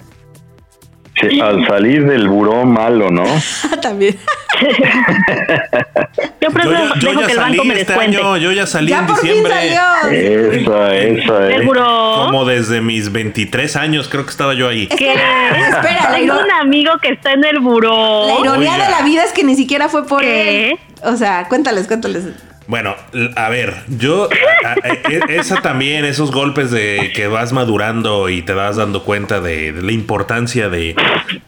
[1.20, 3.22] Sí, al salir del buró malo, ¿no?
[3.83, 4.18] También.
[6.40, 8.88] Yo por Yo yo dejo que el salí banco me este año, yo ya salí
[8.88, 9.54] Ya en por fin diciembre.
[9.54, 10.11] salió.
[10.12, 11.66] Eso, eso ¿Del es.
[11.66, 12.24] buró?
[12.26, 14.87] Como desde mis 23 años, creo que estaba yo ahí.
[14.88, 15.12] ¿Qué?
[15.12, 18.26] Espera, Tengo un amigo que está en el buró.
[18.26, 18.85] La ironía Oiga.
[18.85, 20.70] de la vida es que ni siquiera fue por ¿Qué?
[20.72, 20.78] él.
[21.04, 22.24] O sea, cuéntales, cuéntales.
[22.66, 22.94] Bueno,
[23.37, 24.29] a ver, yo,
[24.64, 29.40] a- e- esa también, esos golpes de que vas madurando y te vas dando cuenta
[29.42, 30.96] de, la importancia de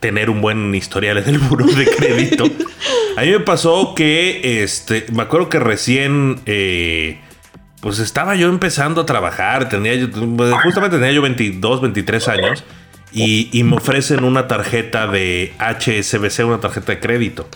[0.01, 2.45] tener un buen historial en el buro de crédito.
[3.17, 7.19] A mí me pasó que, este, me acuerdo que recién, eh,
[7.81, 10.09] pues estaba yo empezando a trabajar, tenía yo,
[10.63, 12.65] justamente tenía yo 22, 23 años
[13.13, 17.49] y me ofrecen una tarjeta de HSBC, una tarjeta de crédito.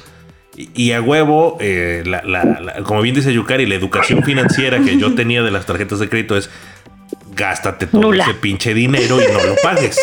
[0.56, 4.80] Y, y a huevo, eh, la- la- la- como bien dice Yukari, la educación financiera
[4.80, 6.50] que yo tenía de las tarjetas de crédito es
[7.34, 8.24] gástate todo Nula.
[8.24, 9.98] ese pinche dinero y no lo pagues.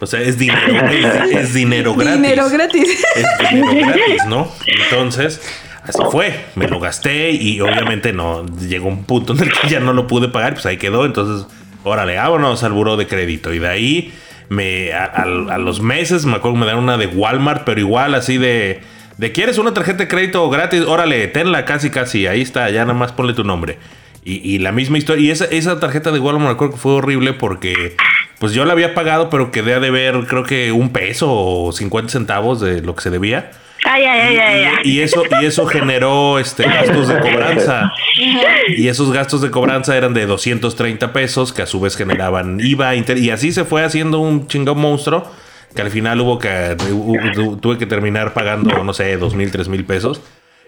[0.00, 2.22] O sea, es dinero, es, es dinero gratis.
[2.22, 3.04] Dinero gratis.
[3.16, 4.50] Es dinero gratis, ¿no?
[4.66, 5.42] Entonces,
[5.82, 6.46] así fue.
[6.54, 10.06] Me lo gasté y obviamente no llegó un punto en el que ya no lo
[10.06, 11.04] pude pagar, pues ahí quedó.
[11.04, 11.46] Entonces,
[11.84, 13.52] órale, vámonos al buró de crédito.
[13.52, 14.14] Y de ahí,
[14.48, 17.80] me, a, a- a los meses, me acuerdo que me dieron una de Walmart, pero
[17.80, 18.80] igual así de.
[19.20, 22.94] De quieres una tarjeta de crédito gratis, órale, tenla casi casi, ahí está, ya nada
[22.98, 23.76] más ponle tu nombre.
[24.24, 25.22] Y, y la misma historia.
[25.26, 27.96] Y esa, esa tarjeta de Walmart que fue horrible porque
[28.38, 32.10] pues yo la había pagado, pero quedé a deber creo que un peso o 50
[32.10, 33.50] centavos de lo que se debía.
[33.84, 34.74] Ay, ay, ay, ay, ay.
[34.84, 37.92] Y, y eso, y eso generó este, gastos de cobranza.
[38.76, 42.94] Y esos gastos de cobranza eran de 230 pesos, que a su vez generaban IVA.
[42.94, 45.30] inter- y así se fue haciendo un chingón monstruo,
[45.74, 46.76] que al final hubo que,
[47.60, 50.20] tuve que terminar pagando, no sé, dos mil, tres mil pesos.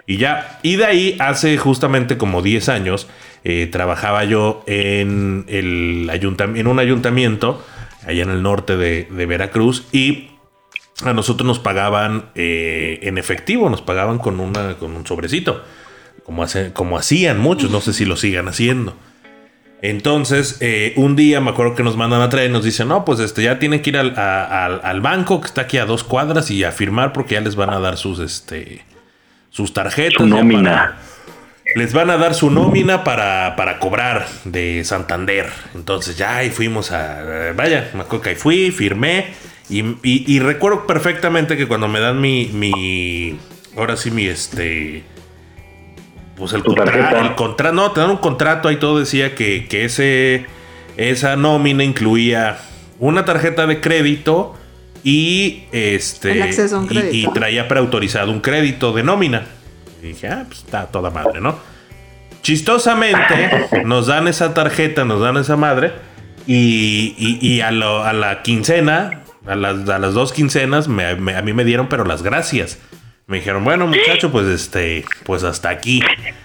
[0.07, 3.07] Y ya, y de ahí hace justamente como 10 años,
[3.45, 7.65] eh, trabajaba yo en, el en un ayuntamiento,
[8.05, 10.31] allá en el norte de, de Veracruz, y
[11.05, 15.63] a nosotros nos pagaban eh, en efectivo, nos pagaban con, una, con un sobrecito,
[16.25, 18.97] como, hace- como hacían muchos, no sé si lo sigan haciendo.
[19.83, 23.05] Entonces, eh, un día me acuerdo que nos mandan a traer y nos dicen, no,
[23.05, 25.85] pues este, ya tienen que ir al, a- al- al banco que está aquí a
[25.87, 28.85] dos cuadras y a firmar porque ya les van a dar sus, este,
[29.51, 30.19] sus tarjetas.
[30.19, 30.71] Su nómina.
[30.71, 30.97] para-
[31.75, 35.47] les van a dar su nómina para, para cobrar de Santander.
[35.75, 37.53] Entonces ya ahí fuimos a...
[37.57, 39.29] Vaya, me acuerdo que ahí fui, firmé.
[39.69, 42.47] Y, y- y recuerdo perfectamente que cuando me dan mi...
[42.53, 43.37] mi
[43.77, 45.03] ahora sí, mi este...
[46.37, 46.91] Pues el contrato...
[47.19, 50.47] El contra, no, te dan un contrato, ahí todo decía que, que ese,
[50.97, 52.59] esa nómina incluía
[52.99, 54.55] una tarjeta de crédito
[55.05, 56.33] y este...
[56.33, 59.47] El acceso a un y- traía preautorizado un crédito de nómina.
[60.03, 61.57] Y dije, ah, pues está toda madre, ¿no?
[62.43, 63.51] Chistosamente,
[63.85, 65.93] nos dan esa tarjeta, nos dan esa madre.
[66.47, 71.15] Y, y- y a, lo- a la quincena, a las, a las dos quincenas, me-
[71.17, 72.79] me- a mí me dieron, pero las gracias.
[73.33, 76.03] Me dijeron, bueno, muchacho, pues este, pues hasta aquí.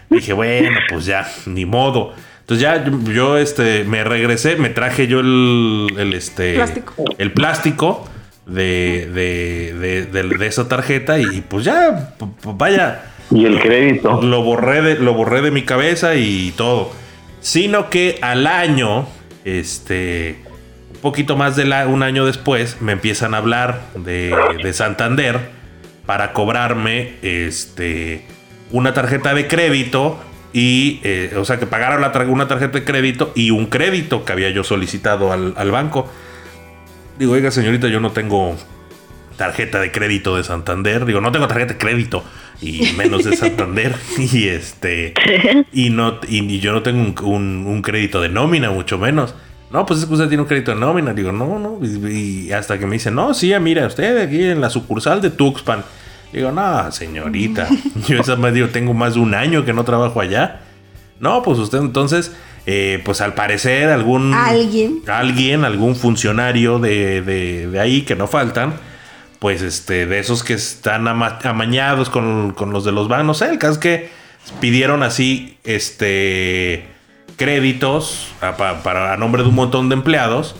[0.09, 2.13] Dije, bueno, pues ya, ni modo.
[2.39, 7.03] Entonces ya yo, yo, este, me regresé, me traje yo el, el, este, Plástico.
[7.17, 8.07] el plástico
[8.45, 12.13] de, de, de, de- de esa tarjeta y pues ya,
[12.45, 14.21] vaya, Y el crédito.
[14.21, 16.93] lo borré de, lo borré de mi cabeza y todo.
[17.41, 19.09] Sino que al año,
[19.43, 20.39] este,
[20.93, 25.56] un poquito más de la- un año después, me empiezan a hablar de, de Santander
[26.07, 28.23] para cobrarme, este,
[28.71, 30.19] una tarjeta de crédito
[30.53, 34.25] y, eh, o sea, que pagara la tar- una tarjeta de crédito y un crédito
[34.25, 36.11] que había yo solicitado al, al banco.
[37.19, 38.55] Digo, oiga, señorita, yo no tengo
[39.37, 41.05] tarjeta de crédito de Santander.
[41.05, 42.23] Digo, no tengo tarjeta de crédito
[42.61, 43.93] y menos de Santander.
[44.17, 45.13] y este
[45.73, 49.35] y no y, y yo no tengo un, un- un crédito de nómina, mucho menos.
[49.71, 51.13] No, pues es que usted tiene un crédito de nómina.
[51.13, 51.79] Digo, no, no.
[51.85, 55.29] Y, y hasta que me dicen, no, sí, mira, usted aquí en la sucursal de
[55.29, 55.83] Tuxpan.
[56.31, 57.67] Digo, no, señorita.
[58.07, 60.61] Yo esa más digo, tengo más de un año que no trabajo allá.
[61.19, 62.31] No, pues usted entonces,
[62.65, 64.33] eh, pues al parecer algún...
[64.33, 64.99] Alguien.
[65.07, 68.73] Alguien, algún funcionario de, de- de ahí que no faltan,
[69.39, 73.33] pues este, de esos que están ama- amañados con, con los de los bancos, no
[73.33, 74.09] sé, el caso es que
[74.61, 76.85] pidieron así, este,
[77.37, 80.55] créditos a, pa- para, a nombre de un montón de empleados,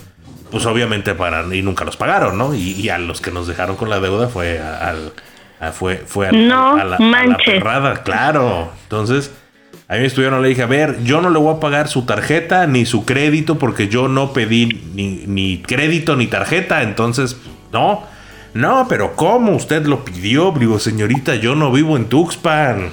[0.52, 2.54] pues obviamente para, y nunca los pagaron, ¿no?
[2.54, 5.12] Y, y a los que nos dejaron con la deuda fue a- al...
[5.74, 7.56] fue, fue al- No a, la, a la manches.
[7.56, 8.72] perrada, claro.
[8.84, 9.32] Entonces,
[9.90, 12.68] a mí estuvieron, le dije, a ver, yo no le voy a pagar su tarjeta
[12.68, 16.84] ni su crédito porque yo no pedí ni, ni crédito ni tarjeta.
[16.84, 17.38] Entonces,
[17.74, 18.04] no,
[18.54, 20.52] no, pero ¿cómo usted lo pidió?
[20.58, 22.90] Digo, señorita, yo no vivo en Tuxpan.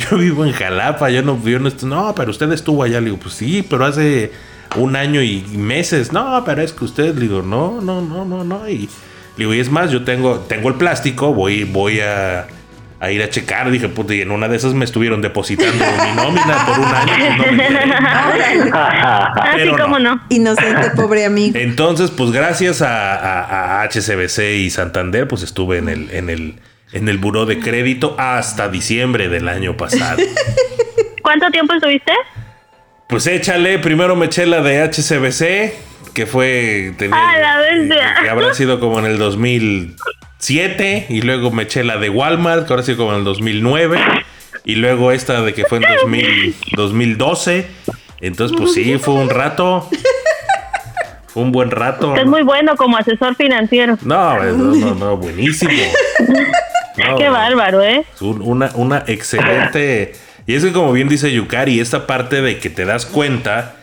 [0.10, 3.00] Yo vivo en Jalapa, yo no, yo no, no, pero usted estuvo allá.
[3.00, 4.32] Le digo, pues sí, pero hace
[4.76, 6.12] un año y meses.
[6.12, 8.68] No, pero es que usted, le digo, no, no, no, no, no.
[8.68, 8.88] Y le
[9.36, 12.46] digo, y es más, yo tengo, tengo el plástico, voy, voy a,
[13.00, 13.70] a ir a checar.
[13.70, 17.12] Dije, puta, y en una de esas me estuvieron depositando mi nómina por un año.
[17.36, 18.70] pues no me.
[18.72, 19.82] Así Pero no.
[19.84, 20.20] como no.
[20.28, 21.58] Inocente, pobre amigo.
[21.58, 26.54] Entonces, pues gracias a, a- a HCBC y Santander, pues estuve en el, en el,
[26.92, 30.22] en el buró de crédito hasta diciembre del año pasado.
[31.22, 32.12] ¿Cuánto tiempo estuviste?
[33.08, 36.92] Pues échale, primero me eché la de HCBC, que fue...
[36.96, 38.14] tenía- Ah, la bestia.
[38.22, 42.72] que habrá sido como en el 2007, y luego me eché la de Walmart, que
[42.72, 43.98] habrá sido como en el 2009,
[44.64, 47.66] y luego esta de que fue en 2000 2012.
[48.20, 49.88] Entonces, pues sí, fue un rato.
[51.28, 52.14] Fue un buen rato.
[52.16, 53.96] Es muy bueno como asesor financiero.
[54.02, 55.70] No, no, no, no, buenísimo.
[56.96, 58.04] No, Qué bárbaro, ¿eh?
[58.20, 60.12] Una, una excelente.
[60.46, 63.76] Y es que, como bien dice Yukari, esta parte de que te das cuenta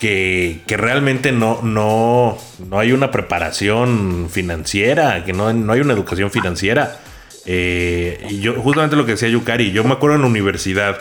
[0.00, 2.36] que, que realmente no, no,
[2.68, 6.98] no hay una preparación financiera, que no, no hay una educación financiera.
[7.46, 10.98] Eh, y yo, justamente lo que decía Yukari, yo me acuerdo en la universidad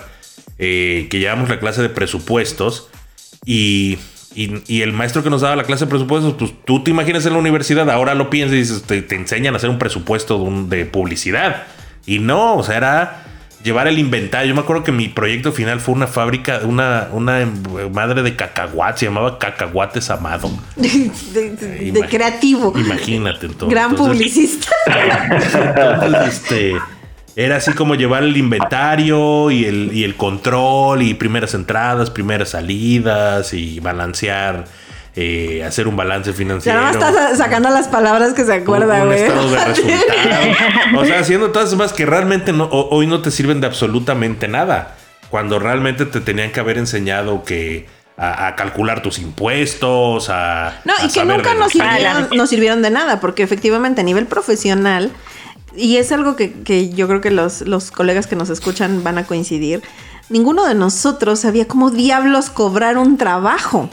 [0.59, 2.89] eh, que llevamos la clase de presupuestos
[3.45, 3.97] y,
[4.35, 7.25] y- y el maestro que nos daba la clase de presupuestos, pues tú te imaginas
[7.25, 10.37] en la universidad, ahora lo piensas y dices, te, te enseñan a hacer un presupuesto
[10.37, 11.63] de, un- de publicidad.
[12.05, 13.21] Y no, o sea, era
[13.63, 14.49] llevar el inventario.
[14.49, 17.49] Yo me acuerdo que mi proyecto final fue una fábrica, una, una
[17.91, 20.51] madre de cacahuates, se llamaba Cacahuates Amado.
[20.75, 20.89] De,
[21.31, 22.73] de- de Imag- creativo.
[22.77, 23.69] Imagínate entonces.
[23.69, 24.67] Gran Entonces, publicista.
[24.85, 26.73] entonces, este,
[27.35, 32.49] era así como llevar el inventario y el, y el control y primeras entradas, primeras
[32.49, 34.65] salidas y balancear,
[35.17, 36.81] eh, hacer un balance Ya financiero.
[36.81, 39.19] más estás sacando las palabras que se acuerda, un, un güey.
[39.23, 40.57] estado de resultados.
[40.97, 44.47] O sea, haciendo todas esas cosas que realmente no, hoy no te sirven de absolutamente
[44.47, 44.95] nada.
[45.29, 50.79] Cuando realmente te tenían que haber enseñado que a, a calcular tus impuestos, a.
[50.85, 54.25] No, a y que nunca nos sirvieron, nos sirvieron de nada, porque efectivamente a nivel
[54.27, 55.11] profesional,
[55.75, 59.17] y es algo que, que yo creo que los, los colegas que nos escuchan van
[59.17, 59.83] a coincidir,
[60.29, 63.89] ninguno de nosotros sabía cómo diablos cobrar un trabajo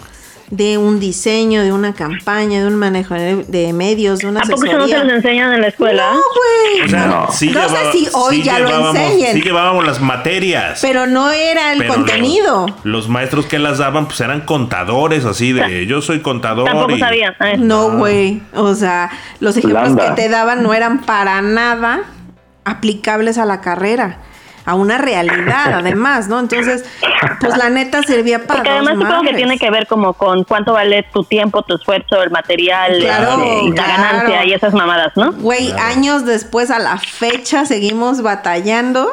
[0.52, 4.66] de un diseño, de una campaña, de un manejo de, medios, de una ¿A poco
[4.66, 6.12] eso no se los enseñan en la escuela?
[6.12, 6.84] No, güey.
[6.84, 7.32] O sea, No.
[7.32, 9.32] sí No sé si hoy sí ya lo enseñen.
[9.34, 10.78] Sí llevábamos las materias.
[10.82, 12.66] Pero no era el pero contenido.
[12.66, 16.66] Los, los maestros que las daban, pues eran contadores, así de yo soy contador.
[16.66, 17.34] Tampoco y- sabían.
[17.40, 18.42] Ah, No, güey.
[18.52, 19.10] O sea,
[19.40, 22.02] los ejemplos que te daban no eran para nada
[22.64, 24.18] aplicables a la carrera,
[24.64, 26.38] a una realidad, además, ¿no?
[26.40, 26.84] Entonces,
[27.40, 28.54] pues la neta servía para.
[28.60, 29.36] Porque además dos supongo que madres.
[29.36, 33.64] tiene que ver como con cuánto vale tu tiempo, tu esfuerzo, el material, Claro, este,
[33.64, 34.02] y la claro.
[34.02, 35.32] ganancia y esas mamadas, ¿no?
[35.32, 39.10] Güey, años después a la fecha seguimos batallando,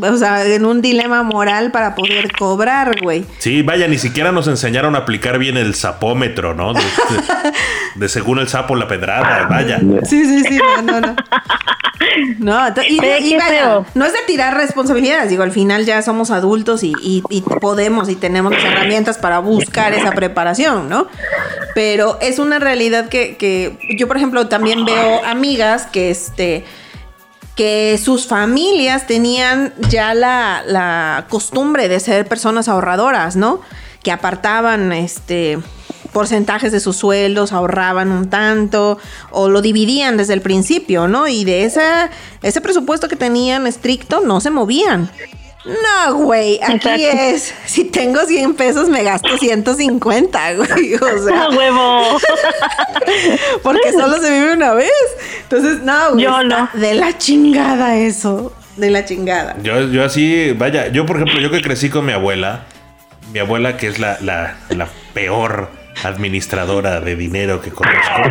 [0.00, 3.24] o sea, en un dilema moral para poder cobrar, güey.
[3.38, 6.72] Sí, vaya, ni siquiera nos enseñaron a aplicar bien el sapómetro, ¿no?
[6.74, 7.52] De, de-
[7.96, 9.78] de según el sapo la pedrada, vaya.
[10.04, 11.16] Sí, sí, sí, no, no, no.
[12.38, 16.82] No, y, y vaya, no es de tirar responsabilidades, digo, al final ya somos adultos
[16.82, 21.06] y, y- y podemos y tenemos las herramientas para buscar esa preparación, ¿no?
[21.74, 26.64] Pero es una realidad que, que yo, por ejemplo, también veo amigas que este
[27.60, 33.60] que sus familias tenían ya la, la costumbre de ser personas ahorradoras, ¿no?
[34.02, 35.58] Que apartaban este
[36.10, 38.96] porcentajes de sus sueldos, ahorraban un tanto
[39.30, 41.28] o lo dividían desde el principio, ¿no?
[41.28, 42.08] Y de esa,
[42.40, 45.10] ese presupuesto que tenían estricto no se movían.
[45.64, 47.18] No, güey, aquí Exacto.
[47.20, 52.18] es, si tengo 100 pesos me gasto 150, güey, o sea, ¡A huevo!
[53.62, 54.90] porque solo se vive una vez.
[55.42, 56.68] Entonces, no, güey, Yo no.
[56.72, 59.56] de la chingada eso, de la chingada.
[59.62, 62.64] Yo, yo así, vaya, yo por ejemplo, yo que crecí con mi abuela,
[63.32, 65.70] mi abuela que es la, la, la peor
[66.04, 68.22] administradora de dinero que conozco.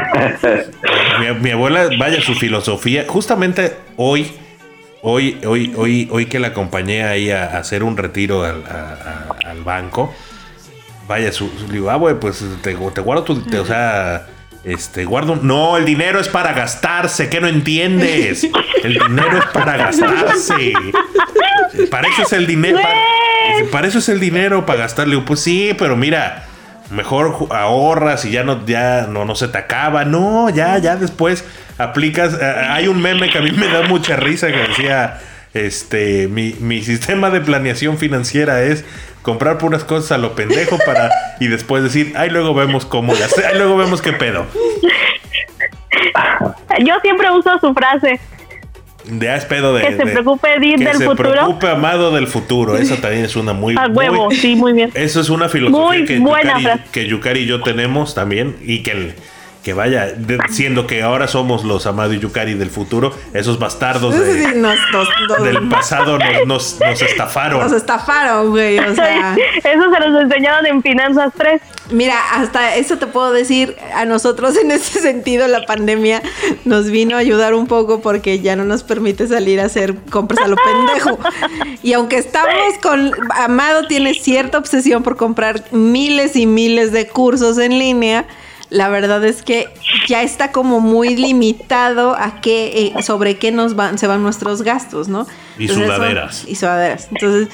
[1.20, 4.32] mi, mi abuela, vaya, su filosofía, justamente hoy,
[5.02, 9.28] hoy, hoy, hoy, hoy que la acompañé ahí a, a hacer un retiro al, a-
[9.46, 10.14] a- al banco,
[11.08, 14.28] vaya, su, su- digo, ah, güey, pues te, te guardo tu, te- o sea,
[14.64, 18.48] este, guardo, no, el dinero es para gastarse, ¿qué no entiendes?
[18.84, 20.74] El dinero es para gastarse.
[21.90, 25.18] Para eso es el dinero, para, para eso es el dinero, para gastarle.
[25.20, 26.46] Pues sí, pero mira,
[26.92, 30.06] mejor ahorras y ya no, ya no, no se te acaba.
[30.06, 31.46] No, ya, ya después
[31.78, 32.34] aplicas.
[32.40, 35.20] eh, hay un meme que a mí me da mucha risa que decía.
[35.52, 38.86] Este, mi, mi sistema de planeación financiera es
[39.24, 43.48] comprar puras cosas a lo pendejo para y después decir, ay, luego vemos cómo hace-
[43.48, 44.46] ay, luego vemos qué pedo.
[46.86, 48.20] Yo siempre uso su frase.
[49.20, 49.82] Ya es pedo de.
[49.82, 51.32] Que se de- preocupe Edith que del se futuro.
[51.32, 52.78] preocupe amado del futuro.
[52.78, 53.76] Esa también es una muy.
[53.80, 54.92] A huevo, muy- sí, muy bien.
[54.94, 58.84] Eso es una filosofía Muy que, buena Yukari, que Yukari y yo tenemos también y
[58.84, 59.14] que, el-
[59.64, 64.18] que vaya, de- siendo que ahora somos los Amado y Yukari del futuro, esos bastardos
[64.18, 67.60] de- Sí, nos, nos- nos- del pasado nos, nos, nos estafaron.
[67.62, 68.80] nos estafaron, güey.
[68.80, 71.62] O sea, Eso se los enseñaron en Finanzas 3.
[71.92, 76.22] mira, hasta eso te puedo decir, a nosotros en ese sentido la pandemia
[76.64, 80.40] nos vino a ayudar un poco porque ya no nos permite salir a hacer compras
[80.46, 81.20] a lo pendejo.
[81.84, 87.58] Y aunque estamos con, Amado tiene cierta obsesión por comprar miles y miles de cursos
[87.58, 88.26] en línea.
[88.70, 89.68] La verdad es que
[90.08, 94.62] ya está como muy limitado a qué, eh, sobre qué nos van, se van nuestros
[94.62, 95.26] gastos, ¿no?
[95.58, 96.44] Y Entonces, son- sudaderas.
[96.48, 97.08] y sudaderas.
[97.12, 97.48] Entonces,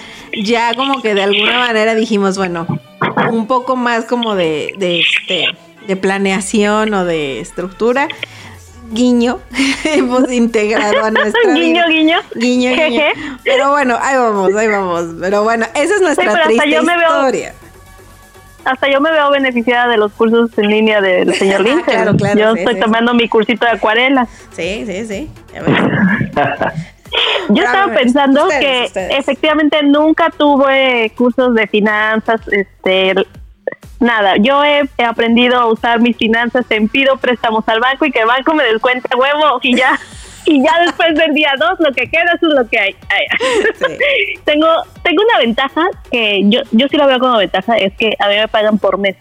[0.43, 2.67] ya como que de alguna manera dijimos, bueno,
[3.31, 5.45] un poco más como de, de, este,
[5.87, 8.09] de planeación o de estructura.
[8.91, 9.39] Guiño,
[9.85, 12.17] hemos integrado a nuestra Guiño, guiño.
[12.35, 13.01] Guiño, guiño.
[13.43, 15.05] Pero bueno, ahí vamos, ahí vamos.
[15.19, 17.53] Pero bueno, esa es nuestra pero hasta triste yo me veo- historia.
[18.65, 21.83] Hasta yo me veo beneficiada de los cursos en línea del señor Lincoln.
[21.85, 24.27] Claro, claro, yo sí, estoy sí, tomando mi cursito de acuarela.
[24.51, 25.29] Sí, sí, sí.
[27.49, 29.19] Yo estaba pensando ustedes, que ustedes.
[29.19, 33.13] efectivamente nunca tuve cursos de finanzas, este,
[33.99, 34.35] nada.
[34.37, 38.27] Yo he, aprendido a usar mis finanzas en pido préstamos al banco y que el
[38.27, 39.99] banco me descuente huevo y ya.
[40.45, 42.95] Y ya después del día dos lo que queda eso es lo que hay.
[43.75, 44.39] Sí.
[44.45, 44.67] tengo
[45.03, 45.81] tengo una ventaja
[46.11, 48.97] que yo yo sí la veo como ventaja es que a mí me pagan por
[48.97, 49.15] mes.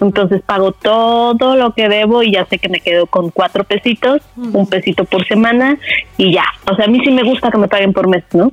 [0.00, 4.22] Entonces pago todo lo que debo y ya sé que me quedo con cuatro pesitos,
[4.36, 5.78] un pesito por semana
[6.16, 6.44] y ya.
[6.70, 8.50] O sea, a mí sí me gusta que me paguen por mes, ¿no?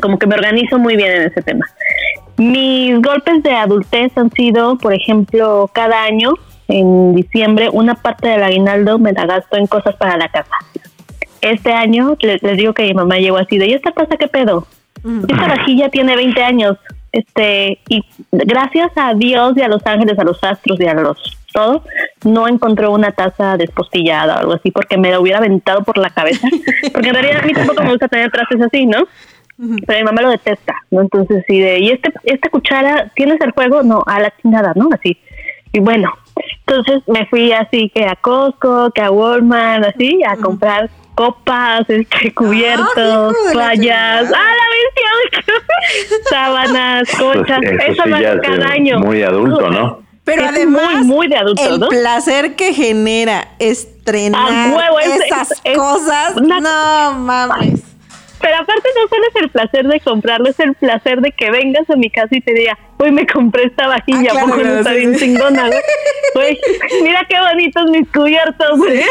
[0.00, 1.66] Como que me organizo muy bien en ese tema.
[2.36, 6.34] Mis golpes de adultez han sido, por ejemplo, cada año,
[6.68, 10.54] en diciembre, una parte del aguinaldo me la gasto en cosas para la casa.
[11.42, 14.28] Este año le- les, digo que mi mamá llegó así de, ¿y esta taza qué
[14.28, 14.66] pedo?
[15.04, 15.26] Ujú.
[15.28, 16.78] Esta vajilla tiene 20 años.
[17.12, 21.18] Este, y gracias a Dios y a los ángeles, a los astros y a los
[21.52, 21.84] todo,
[22.24, 26.08] no encontré una taza despostillada o algo así porque me la hubiera aventado por la
[26.08, 26.48] cabeza.
[26.94, 29.04] Porque en realidad a mí tampoco me gusta tener trastes así, ¿no?
[29.86, 31.02] Pero mi mamá lo detesta, ¿no?
[31.02, 33.82] Entonces, sí, de, ¿y este, esta cuchara tienes el fuego?
[33.82, 34.88] No, a la chingada, ¿no?
[34.92, 35.18] Así.
[35.74, 36.10] Y bueno,
[36.66, 42.32] entonces me fui así que a Costco, que a Walmart, así, a comprar copas, este,
[42.34, 44.32] cubiertos, hijo de la toallas.
[44.34, 45.52] ¡ah, la bestia!
[46.30, 48.98] Sábanas, Pues colchas, eso eso sí lo cada año.
[48.98, 50.02] muy adulto, ¿no?
[50.24, 51.88] Pero Es además, muy, muy de adulto, el ¿no?
[51.88, 57.82] placer que genera estrenar A huevo, es- esas es- es cosas, una- no mames.
[58.42, 61.88] Pero aparte no solo es el placer de comprarlo, es el placer de que vengas
[61.88, 64.62] a mi casa y te diga, hoy me compré esta vajilla, Ah, claro, ¿a poco
[64.64, 65.20] no está sí, bien sí.
[65.26, 65.70] chingona?
[66.34, 66.58] güey?
[67.02, 68.78] Mira qué bonitos mis cubiertos.
[68.78, 69.00] güey.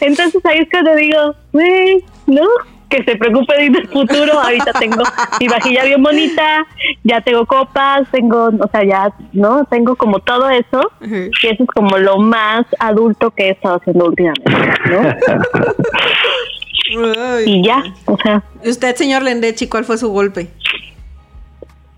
[0.00, 2.46] Entonces ahí es cuando digo, güey, ¿no?
[2.88, 4.38] Que se preocupe del futuro.
[4.38, 5.02] Ahorita tengo
[5.40, 6.66] mi vajilla bien bonita,
[7.04, 9.64] ya tengo copas, tengo, o sea, ya, ¿no?
[9.66, 10.90] Tengo como todo eso.
[11.00, 11.30] Ujú.
[11.42, 14.52] Y eso es como lo más adulto que he estado haciendo últimamente,
[14.90, 15.00] ¿no?
[17.16, 17.44] Ay.
[17.46, 20.48] Y ya, o sea, ¿Y usted, señor Lendechi, cuál fue su golpe?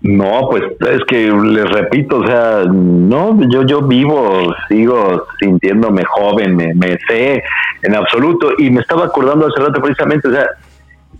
[0.01, 6.55] No, pues es que les repito, o sea, no, yo yo vivo, sigo sintiéndome joven,
[6.55, 7.43] me, me sé
[7.81, 10.47] en absoluto y me estaba acordando hace rato precisamente, o sea,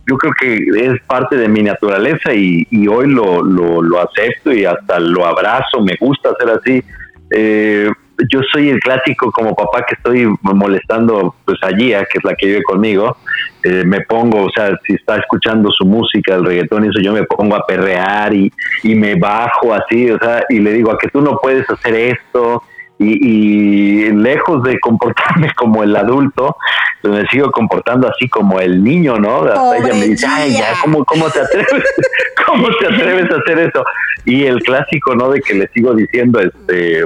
[0.07, 4.53] yo creo que es parte de mi naturaleza y, y hoy lo, lo, lo acepto
[4.53, 6.83] y hasta lo abrazo, me gusta ser así.
[7.31, 7.89] Eh,
[8.31, 12.35] yo soy el clásico como papá que estoy molestando pues a Gia, que es la
[12.35, 13.17] que vive conmigo,
[13.63, 17.13] eh, me pongo, o sea, si está escuchando su música, el reggaetón y eso, yo
[17.13, 18.51] me pongo a perrear y,
[18.83, 21.95] y me bajo así, o sea, y le digo a que tú no puedes hacer
[21.95, 22.63] esto.
[22.97, 26.55] Y, y lejos de comportarme como el adulto,
[27.01, 29.41] pues me sigo comportando así como el niño, ¿no?
[29.41, 30.81] Hasta Pobre ella me dice, ay, ya, Gia".
[30.81, 31.83] ¿cómo, ¿cómo te atreves?
[32.45, 33.83] ¿Cómo te atreves a hacer eso?
[34.23, 35.29] Y el clásico, ¿no?
[35.29, 37.03] De que le sigo diciendo, este,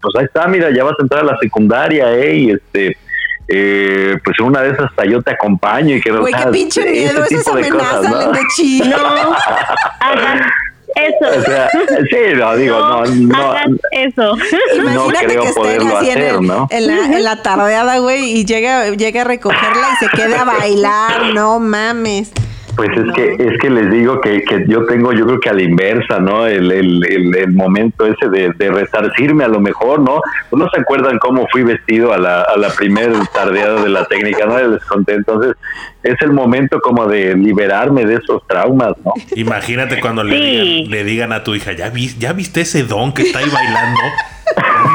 [0.00, 2.36] pues ahí está, mira, ya vas a entrar a la secundaria, ¿eh?
[2.36, 2.96] Y este,
[3.48, 7.24] eh, pues una vez hasta yo te acompaño y que Güey, qué pinche ese miedo,
[7.24, 8.18] esa es tipo de amenaza, cosas, ¿no?
[8.20, 8.80] Lendechi.
[8.80, 8.96] no
[10.00, 10.96] hagan O
[11.28, 11.42] eso.
[11.44, 14.36] sea, sí, no, digo, no, no, hagan eso.
[14.36, 16.66] no Imagínate creo que estén poderlo así en, hacer, el- ¿no?
[16.70, 20.44] en la, en la tardeada, güey, y llega, llega a recogerla y se quede a
[20.44, 21.34] bailar.
[21.34, 22.32] No mames.
[22.76, 25.54] Pues es que es que les digo que, que yo tengo, yo creo que a
[25.54, 26.46] la inversa, ¿no?
[26.46, 30.20] El, el, el, el momento ese de, de resarcirme a lo mejor, ¿no?
[30.50, 34.04] Pues no se acuerdan cómo fui vestido a la, a la primer tardeada de la
[34.04, 34.58] técnica, ¿no?
[34.58, 35.14] Les conté.
[35.14, 35.56] Entonces,
[36.02, 39.12] es el momento como de liberarme de esos traumas, ¿no?
[39.34, 40.42] Imagínate cuando le, Sí.
[40.44, 43.48] digan, le digan a tu hija, ¿ya, vi- ¿ya viste ese don que está ahí
[43.50, 44.00] bailando?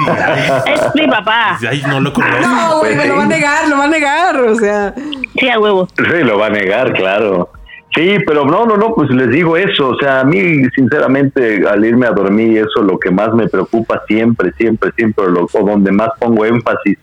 [0.08, 1.58] Ay, Es mi papá.
[1.70, 2.40] ay, no lo conozco.
[2.48, 4.36] No, güey, Pues me lo va a negar, lo va a negar.
[4.40, 4.94] O sea,
[5.40, 5.88] Sí, a huevo.
[5.98, 7.50] Sí, lo va a negar, claro.
[7.94, 11.84] Sí, pero no, no, no, pues les digo eso, o sea, a mí sinceramente al
[11.84, 15.66] irme a dormir eso es lo que más me preocupa siempre, siempre, siempre, lo, o
[15.66, 16.98] donde más pongo énfasis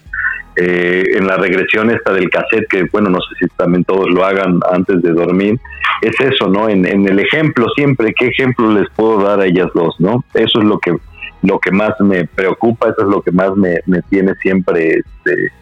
[0.57, 4.25] eh, en la regresión esta del cassette, que bueno, no sé si también todos lo
[4.25, 5.61] hagan antes de dormir,
[6.01, 6.71] es eso, ¿no?
[6.71, 10.25] En, en el ejemplo siempre, ¿qué ejemplo les puedo dar a ellas dos, ¿no?
[10.33, 10.97] Eso es lo que
[11.43, 15.53] lo que más me preocupa, eso es lo que más me, me tiene siempre, este,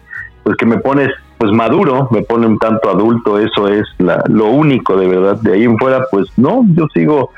[0.43, 4.45] pues que me pones pues maduro, me pone un tanto adulto, eso es la, lo
[4.45, 5.37] único de verdad.
[5.41, 7.31] De ahí en fuera, pues no, yo sigo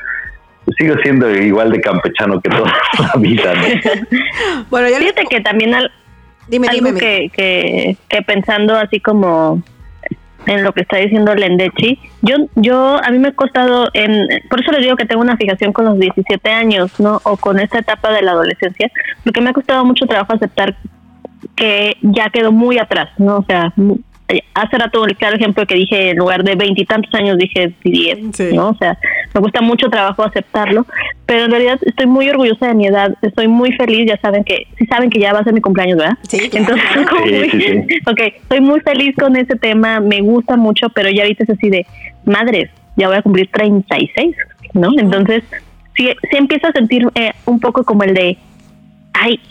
[0.77, 3.53] sigo siendo igual de campechano que toda la vida.
[4.69, 5.91] bueno, yo fíjate que también al,
[6.47, 9.63] dime, algo que, que, que, pensando así como
[10.45, 14.61] en lo que está diciendo Lendechi, yo, yo, a mí me ha costado, en, por
[14.61, 17.19] eso les digo que tengo una fijación con los 17 años, ¿no?
[17.23, 18.89] O con esta etapa de la adolescencia,
[19.23, 20.75] porque me ha costado mucho trabajo aceptar
[21.60, 23.38] que ya quedó muy atrás, ¿no?
[23.38, 23.74] O sea,
[24.30, 28.18] eh, hace rato el claro ejemplo que dije, en lugar de veintitantos años dije diez,
[28.53, 28.70] ¿no?
[28.70, 28.97] O sea,
[29.34, 30.86] me cuesta mucho trabajo aceptarlo,
[31.26, 34.68] pero en realidad estoy muy orgullosa de mi edad, estoy muy feliz, ya saben que,
[34.78, 36.18] sí saben que ya va a ser mi cumpleaños, ¿verdad?
[36.22, 36.49] Sí.
[36.53, 36.86] Entonces,
[37.28, 41.49] muy, ok, estoy muy feliz con ese tema, me gusta mucho, pero ya ahorita es
[41.49, 41.86] así de,
[42.24, 44.36] madres, ya voy a cumplir 36,
[44.76, 44.91] ¿no?
[44.97, 45.43] Entonces,
[45.97, 48.38] sí, sí empiezo a sentir eh, un poco como el de,
[49.14, 49.41] ay,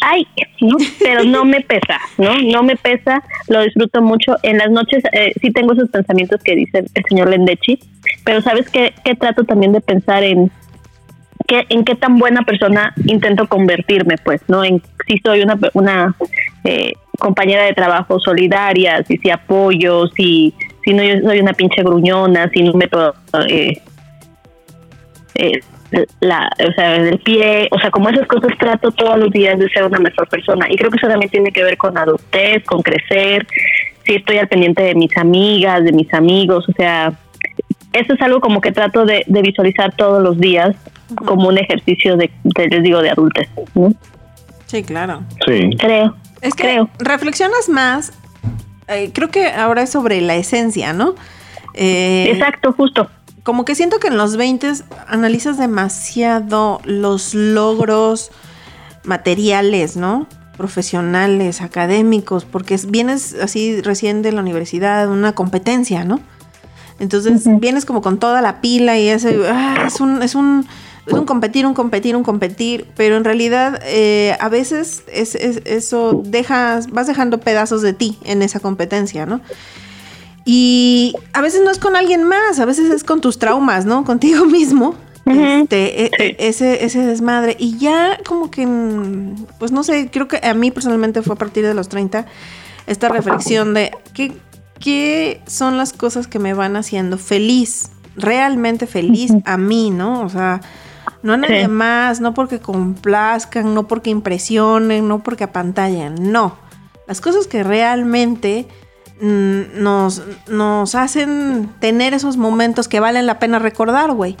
[0.00, 0.26] ay,
[0.60, 0.76] ¿no?
[0.98, 2.34] Pero no me pesa, ¿no?
[2.52, 4.36] No me pesa, lo disfruto mucho.
[4.42, 7.78] En las noches eh, sí tengo esos pensamientos que dice el señor Lendechi,
[8.24, 10.50] pero ¿sabes qué, qué trato también de pensar en
[11.46, 14.64] qué, en qué tan buena persona intento convertirme, pues, ¿no?
[14.64, 16.16] En si soy una, una
[16.64, 21.82] eh, compañera de trabajo solidaria, si si apoyo, si, si no yo soy una pinche
[21.82, 22.88] gruñona, si no me.
[23.48, 23.82] Eh,
[25.34, 25.60] eh,
[26.20, 29.68] la, o sea, el pie, o sea, como esas cosas trato todos los días de
[29.68, 30.66] ser una mejor persona.
[30.70, 33.46] Y creo que eso también tiene que ver con adultez, con crecer,
[34.04, 37.12] si estoy al pendiente de mis amigas, de mis amigos, o sea,
[37.92, 40.76] eso es algo como que trato de, visualizar todos los días
[41.24, 42.30] como un ejercicio de,
[42.70, 43.48] les digo, de adultez.
[44.66, 45.22] Sí, claro.
[45.46, 45.70] Sí.
[45.78, 46.16] Creo.
[46.42, 46.88] Es que creo.
[46.98, 48.12] reflexionas más,
[48.88, 51.14] eh, creo que ahora es sobre la esencia, ¿no?
[51.74, 53.08] Eh, Exacto, justo
[53.46, 54.72] como que siento que en los 20
[55.06, 58.32] analizas demasiado los logros
[59.04, 60.26] materiales, ¿no?
[60.56, 66.18] Profesionales, académicos, porque vienes así recién de la universidad, una competencia, ¿no?
[66.98, 70.66] Entonces vienes como con toda la pila y ese, ah, es, un, es, un,
[71.06, 76.20] es un competir, un competir, un competir, pero en realidad eh, a veces es, eso
[76.24, 79.40] dejas, vas dejando pedazos de ti en esa competencia, ¿no?
[80.48, 84.04] Y a veces no es con alguien más, a veces es con tus traumas, ¿no?
[84.04, 84.94] Contigo mismo.
[85.26, 87.56] este, e, e, ese, ese desmadre.
[87.58, 88.66] Y ya como que,
[89.58, 92.26] pues no sé, creo que a mí personalmente fue a partir de los 30
[92.86, 94.32] esta reflexión de qué,
[94.78, 100.20] qué son las cosas que me van haciendo feliz, realmente feliz a mí, ¿no?
[100.20, 100.60] O sea,
[101.24, 106.56] no a nadie más, no porque complazcan, no porque impresionen, no porque apantallen, no.
[107.08, 108.85] Las cosas que realmente Mm,
[109.20, 114.36] nos, nos hacen tener esos momentos que valen la pena recordar, güey.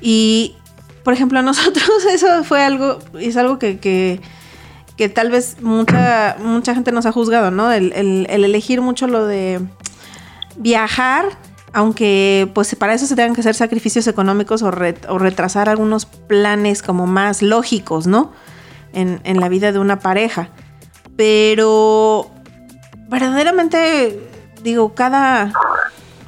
[0.00, 0.56] Y,
[1.04, 4.20] por ejemplo, a nosotros eso fue algo, es algo que, que,
[4.96, 7.72] que tal vez mucha, mucha gente nos ha juzgado, ¿no?
[7.72, 9.60] El, el, elegir mucho lo de
[10.56, 11.26] viajar,
[11.72, 16.82] aunque pues para eso se tengan que hacer sacrificios económicos o, o retrasar algunos planes
[16.82, 18.32] como más lógicos, ¿no?
[18.92, 20.50] En, en la vida de una pareja.
[21.16, 22.30] Pero
[23.10, 24.18] verdaderamente,
[24.62, 25.52] digo, cada,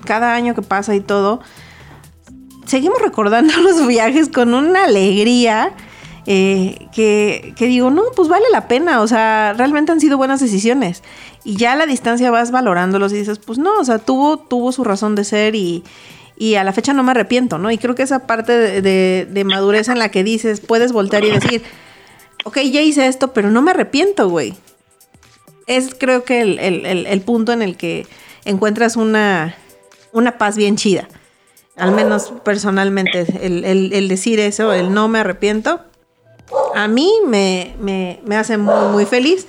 [0.05, 1.41] cada año que pasa y todo,
[2.66, 5.72] seguimos recordando los viajes con una alegría.
[6.24, 10.39] Eh, que, que, digo, no, pues vale la pena, o sea, realmente han sido buenas
[10.39, 11.03] decisiones.
[11.43, 14.70] Y ya a la distancia vas valorándolos y dices, pues no, o sea, tuvo, tuvo
[14.70, 15.83] su razón de ser y,
[16.37, 17.72] y a la fecha no me arrepiento, ¿no?
[17.72, 21.33] Y creo que esa parte de, de, madurez en la que dices, puedes voltear y
[21.33, 21.64] decir,
[22.45, 24.55] ok, ya hice esto, pero no me arrepiento, güey
[25.66, 28.06] es creo que el, punto en el que
[28.44, 29.54] encuentras una,
[30.12, 31.08] una paz bien chida.
[31.76, 35.80] Al menos personalmente, el, decir eso, el no me arrepiento,
[36.74, 39.46] a mí me, hace muy, muy feliz.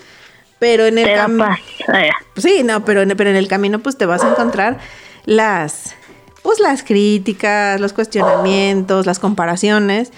[0.59, 1.49] Pero en el camino.
[2.37, 4.79] Sí, no, pero en, pero en el camino, pues te vas a encontrar
[5.25, 5.95] las.
[6.41, 10.13] Pues las críticas, los cuestionamientos, las comparaciones.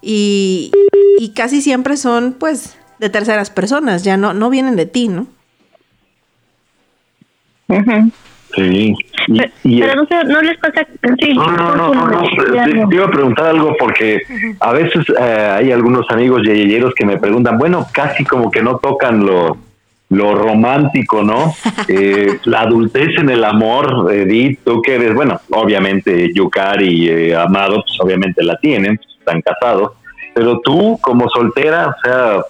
[0.00, 0.70] Y,
[1.18, 5.26] y casi siempre son, pues, de terceras personas, ya no, no vienen de ti, ¿no?
[8.54, 8.94] Sí.
[9.62, 10.86] pero no, no les pasa.
[11.20, 12.22] Sí, no, no, no, no,
[12.88, 14.22] Te, iba a preguntar algo porque
[14.60, 18.78] a veces eh, hay algunos amigos yeyeyeros que me preguntan, bueno, casi como que no
[18.78, 19.58] tocan lo,
[20.08, 21.54] lo romántico, ¿no?
[21.88, 27.82] Eh, la adultez en el amor, Edith, tú que eres, bueno, obviamente Yukari y Amado,
[27.86, 29.92] pues obviamente la tienen, están casados,
[30.34, 32.44] pero tú como soltera, o sea,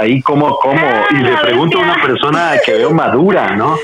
[0.00, 0.80] ahí cómo, cómo,
[1.10, 3.76] y le Ah, pregunto a una persona que veo madura, ¿no?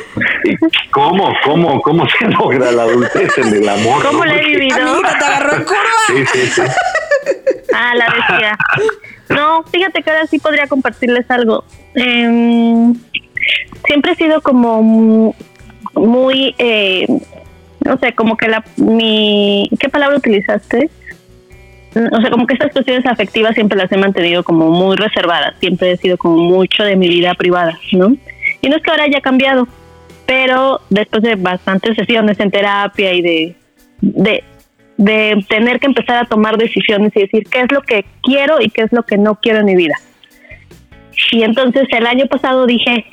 [0.91, 4.03] ¿Cómo, cómo, cómo se logra la adultez en el amor?
[4.05, 4.25] ¿Cómo no?
[4.25, 5.01] la he vivido?
[5.01, 5.81] Te agarró en curva.
[6.07, 6.63] Sí, sí, sí.
[7.75, 8.59] Ah, la bestia.
[9.29, 11.65] No, fíjate que ahora sí podría compartirles algo.
[11.95, 12.95] Em,
[13.87, 15.35] siempre he sido como mu-
[15.95, 17.07] muy, eh,
[17.85, 20.91] no sé, como que la, mi, ¿qué palabra utilizaste?
[21.95, 25.55] O sea, como que estas cuestiones afectivas siempre las he mantenido como muy reservadas.
[25.61, 28.17] Siempre he sido como mucho de mi vida privada, ¿no?
[28.61, 29.69] Y no es que ahora haya cambiado,
[30.27, 33.57] pero después de bastantes sesiones en terapia y de,
[34.01, 34.45] de,
[34.97, 38.71] de tener que empezar a tomar decisiones y decir qué es lo que quiero y
[38.71, 39.95] qué es lo que no quiero en mi vida.
[41.31, 43.05] Y entonces el año pasado dije,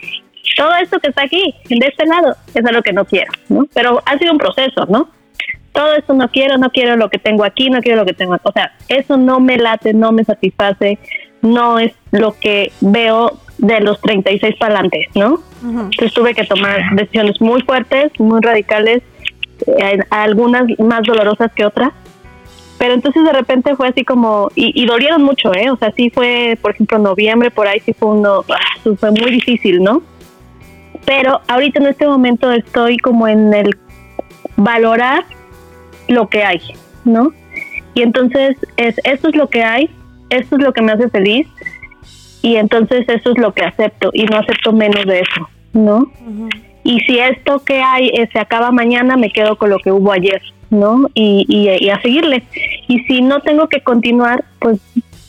[0.55, 3.67] todo esto que está aquí, de este lado, es lo que no quiero, ¿no?
[3.73, 5.09] Pero ha sido un proceso, ¿no?
[5.71, 8.37] Todo esto no quiero, no quiero lo que tengo aquí, no quiero lo que tengo,
[8.41, 10.97] o sea, eso no me late, no me satisface,
[11.41, 15.41] no es lo que veo de los 36 para adelante, ¿no?
[15.61, 19.03] Entonces tuve que tomar decisiones muy fuertes, muy radicales,
[19.67, 21.91] eh, algunas más dolorosas que otras.
[22.77, 25.69] Pero entonces de repente fue así como, y, y dolieron mucho, ¿eh?
[25.69, 29.31] O sea, sí fue, por ejemplo, noviembre, por ahí sí fue uno, ah, fue muy
[29.31, 30.01] difícil, ¿no?
[31.05, 33.77] Pero ahorita en este momento estoy como en el
[34.55, 35.25] valorar
[36.09, 36.61] lo que hay,
[37.05, 37.31] ¿no?
[37.93, 39.89] Y entonces es, esto es lo que hay,
[40.29, 41.47] esto es lo que me hace feliz,
[42.41, 46.11] y entonces eso es lo que acepto, y no acepto menos de eso, ¿no?
[46.83, 50.11] Y si esto que hay eh, se acaba mañana, me quedo con lo que hubo
[50.11, 51.09] ayer, ¿no?
[51.13, 52.43] Y, y, y a seguirle.
[52.87, 54.79] Y si no tengo que continuar, pues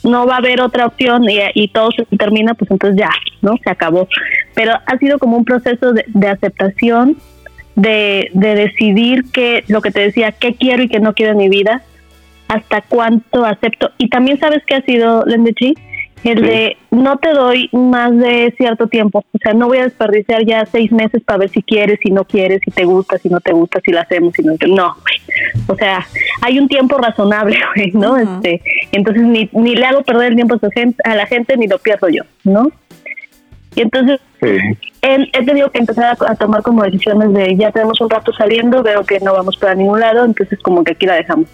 [0.03, 3.09] no va a haber otra opción y, y todo se termina, pues entonces ya,
[3.41, 3.55] ¿no?
[3.63, 4.07] Se acabó.
[4.55, 7.17] Pero ha sido como un proceso de, de aceptación,
[7.81, 11.37] de, de decidir qué, lo que te decía, qué quiero y qué no quiero en
[11.39, 11.81] mi vida,
[12.47, 13.91] hasta cuánto acepto.
[13.97, 15.73] Y también sabes que ha sido, Lendechi,
[16.23, 16.45] el Sí.
[16.45, 19.23] de no te doy más de cierto tiempo.
[19.33, 22.25] O sea, no voy a desperdiciar ya seis meses para ver si quieres, si no
[22.25, 24.53] quieres, si te gusta, si no te gusta, si lo hacemos, si no.
[24.67, 25.65] No, güey.
[25.67, 26.05] O sea,
[26.43, 28.11] hay un tiempo razonable, güey, ¿no?
[28.11, 28.35] Ujú.
[28.35, 28.61] Este,
[28.91, 31.67] entonces ni, ni le hago perder el tiempo a, su gente, a la gente ni
[31.67, 32.71] lo pierdo yo, ¿no?
[33.75, 34.57] Y entonces Sí.
[35.03, 38.33] he, he tenido que empezar a, a tomar como decisiones de ya tenemos un rato
[38.33, 41.47] saliendo, veo que no vamos para ningún lado, entonces como que aquí la dejamos.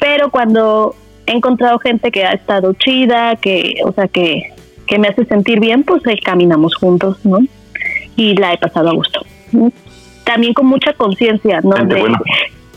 [0.00, 0.94] Pero cuando
[1.26, 4.52] he encontrado gente que ha estado chida, que, o sea, que,
[4.86, 7.40] que me hace sentir bien, pues ahí caminamos juntos, ¿no?
[8.16, 9.20] Y la he pasado a gusto.
[9.52, 9.72] ¿no?
[10.24, 11.76] También con mucha conciencia, ¿no?
[11.76, 12.16] Gente De,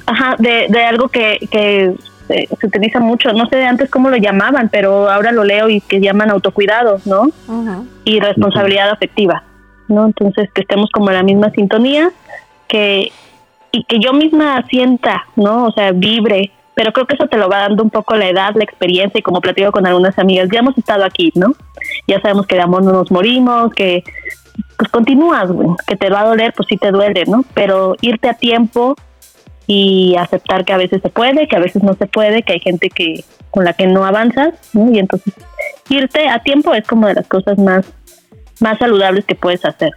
[0.08, 1.94] ajá, de, de algo que, que
[2.30, 5.70] eh, se utiliza mucho, no sé de antes cómo lo llamaban, pero ahora lo leo
[5.70, 7.24] y que llaman autocuidado, ¿no?
[7.48, 7.88] Ujú.
[8.04, 9.44] y responsabilidad afectiva,
[9.88, 10.06] ¿no?
[10.06, 12.12] Entonces que estemos como en la misma sintonía,
[12.68, 13.12] que
[13.72, 15.66] y que yo misma sienta, ¿no?
[15.66, 18.54] O sea, vibre, pero creo que eso te lo va dando un poco la edad,
[18.56, 21.54] la experiencia y como platico con algunas amigas, ya hemos estado aquí, ¿no?
[22.08, 24.04] Ya sabemos que de amor no nos morimos, que
[24.78, 27.44] pues continúas, güey, que te va a doler, pues sí te duele, ¿no?
[27.54, 28.96] Pero irte a tiempo
[29.68, 32.60] y aceptar que a veces se puede, que a veces no se puede, que hay
[32.60, 34.92] gente que con la que no avanzas, ¿no?
[34.92, 35.34] Y entonces
[35.90, 37.86] irte a tiempo es como de las cosas más
[38.62, 39.92] más saludables que puedes hacer.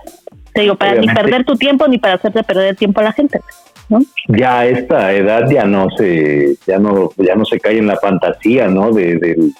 [0.53, 3.41] Te digo, para ni perder tu tiempo ni para hacerte perder tiempo a la gente,
[3.89, 4.01] ¿no?
[4.29, 7.97] Ya a esta edad ya no se, ya no, ya no se cae en la
[7.97, 8.93] fantasía, ¿no?
[8.93, 9.53] De, del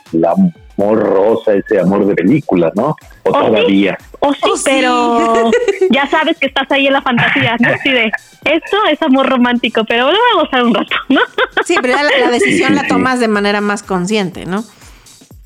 [0.79, 2.89] amor rosa, ese amor de película, ¿no?
[3.25, 3.47] O ¿Oh, sí?
[3.47, 3.99] todavía.
[4.21, 4.63] O sí, Oh, sí.
[4.65, 5.51] pero
[5.91, 7.69] ya sabes que estás ahí en la fantasía, ¿no?
[7.71, 8.11] Así de,
[8.45, 11.21] esto es amor romántico, pero lo voy a gozar un rato, ¿no?
[11.65, 12.89] Sí, pero ya la, la decisión Sí, la sí.
[12.89, 14.63] tomas de manera más consciente, ¿no?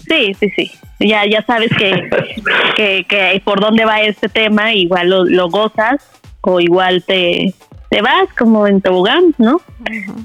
[0.08, 0.70] Sí, sí, sí.
[1.00, 2.08] Ya, ya sabes que,
[2.76, 6.04] que, que por dónde va este tema, igual lo, lo gozas
[6.42, 7.54] o igual te,
[7.88, 9.60] te vas como en tobogán, ¿no?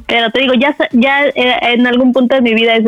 [0.08, 2.86] Pero te digo, ya, ya eh, en algún punto de mi vida es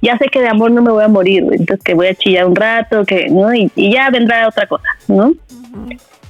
[0.00, 2.46] ya sé que de amor no me voy a morir, entonces que voy a chillar
[2.46, 5.32] un rato, que no y, y ya vendrá otra cosa, ¿no?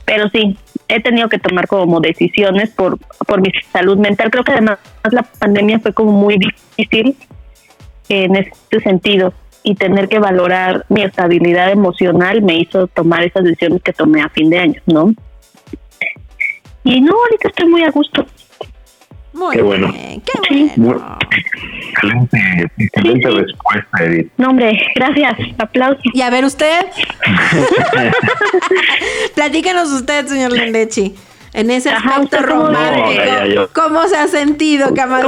[0.05, 0.57] Pero sí,
[0.89, 4.31] he tenido que tomar como decisiones por, por mi salud mental.
[4.31, 4.79] Creo que además
[5.11, 7.17] la pandemia fue como muy difícil
[8.09, 9.33] en este sentido
[9.63, 14.29] y tener que valorar mi estabilidad emocional me hizo tomar esas decisiones que tomé a
[14.29, 15.15] fin de año, ¿no?
[16.85, 18.27] Y no, ahorita estoy muy a gusto.
[19.35, 19.93] Muy Qué bueno.
[19.93, 20.73] bien, qué Sí.
[20.77, 21.19] Bueno.
[21.91, 22.39] Excelente,
[22.79, 24.33] excelente Sí, respuesta, Edith.
[24.37, 25.33] No, hombre, gracias.
[25.59, 26.03] Aplausos.
[26.15, 26.87] Y a ver usted.
[29.35, 31.15] Platícanos usted, señor Lendechi.
[31.53, 33.07] En ese Ajá, aspecto ¿usted cómo romántico?
[33.07, 33.67] No, ya, ya.
[33.73, 35.23] ¿cómo se ha sentido vive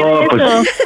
[0.00, 0.68] No, pues-?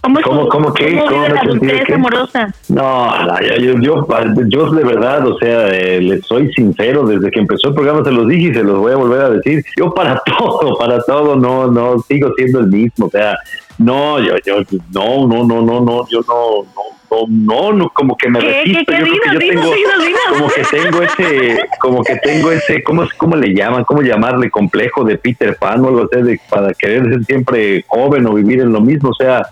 [0.00, 0.96] ¿Cómo, ¿Cómo, cómo qué?
[0.96, 1.94] ¿Cómo ¿Cómo la qué?
[1.94, 2.54] amorosa?
[2.68, 3.10] No,
[3.58, 4.06] yo, yo,
[4.46, 8.12] yo de verdad, o sea, eh, les soy sincero, desde que empezó el programa se
[8.12, 9.64] los dije y se los voy a volver a decir.
[9.76, 13.06] Yo para todo, para todo, no, no, sigo siendo el mismo.
[13.06, 13.36] O sea,
[13.78, 14.58] no, yo, yo,
[14.92, 16.64] no, no, no, no, no, yo no,
[17.10, 18.92] no, no, no, como que me ¿Qué, resisto.
[18.92, 19.10] qué, qué?
[19.10, 19.72] yo creo que yo tengo,
[20.30, 23.84] como que tengo ese, como que tengo ese, ¿cómo, cómo le llaman?
[23.84, 28.26] ¿Cómo llamarle complejo de Peter Pan o algo así, de, para querer ser siempre joven
[28.26, 29.10] o vivir en lo mismo?
[29.10, 29.42] O sea,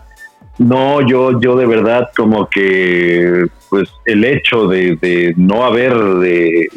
[0.59, 6.69] no, yo, yo de verdad como que, pues el hecho de, de no haber, de,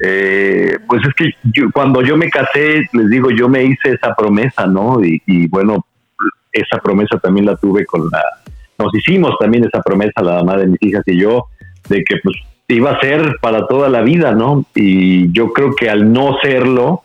[0.00, 4.14] eh, pues es que yo- cuando yo me casé, les digo, yo me hice esa
[4.14, 5.02] promesa, ¿no?
[5.02, 5.84] Y, bueno,
[6.52, 8.22] esa promesa también la tuve con la,
[8.78, 11.46] nos hicimos también esa promesa, la mamá de mis hijas y yo,
[11.88, 12.36] de que pues
[12.68, 14.64] iba a ser para toda la vida, ¿no?
[14.74, 17.02] Y yo creo que al no serlo,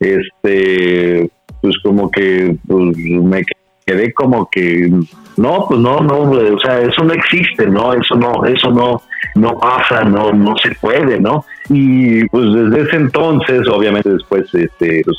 [0.00, 1.30] este,
[1.62, 3.65] pues como que pues, me quedé
[4.14, 4.90] como que
[5.36, 7.92] no, pues no, no, o sea, eso no existe, ¿no?
[7.92, 9.02] Eso no, eso no,
[9.36, 11.44] no pasa, no, no se puede, ¿no?
[11.68, 15.16] Y pues desde ese entonces, obviamente después, este, pues,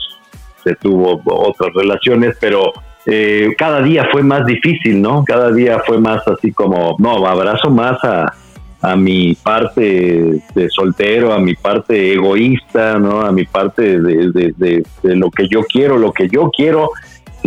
[0.64, 2.74] se tuvo otras relaciones, pero
[3.06, 5.24] eh, cada día fue más difícil, ¿no?
[5.24, 8.34] Cada día fue más así como, no, abrazo más a,
[8.82, 13.22] a mi parte de soltero, a mi parte egoísta, ¿no?
[13.22, 16.90] A mi parte de, de, de lo que yo quiero, lo que yo quiero,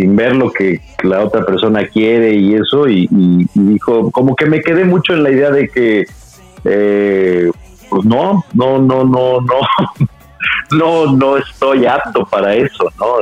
[0.00, 3.06] sin ver lo que la otra persona quiere y eso, y,
[3.54, 6.06] dijo, como que me quedé mucho en la idea de que,
[6.64, 7.50] eh,
[7.90, 9.60] pues no, no, no, no, no,
[10.78, 13.16] no, no estoy apto para eso, ¿no?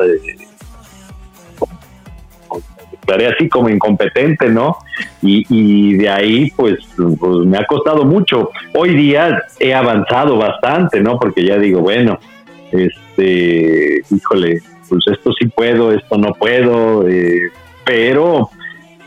[2.92, 4.76] Declaré así como incompetente, ¿no?
[5.20, 8.50] Y, y de ahí, pues, pues, me ha costado mucho.
[8.74, 11.18] Hoy día he avanzado bastante, ¿no?
[11.18, 12.20] Porque ya digo, bueno,
[12.70, 17.50] este, híjole, pues esto sí puedo, esto no puedo, eh,
[17.84, 18.50] pero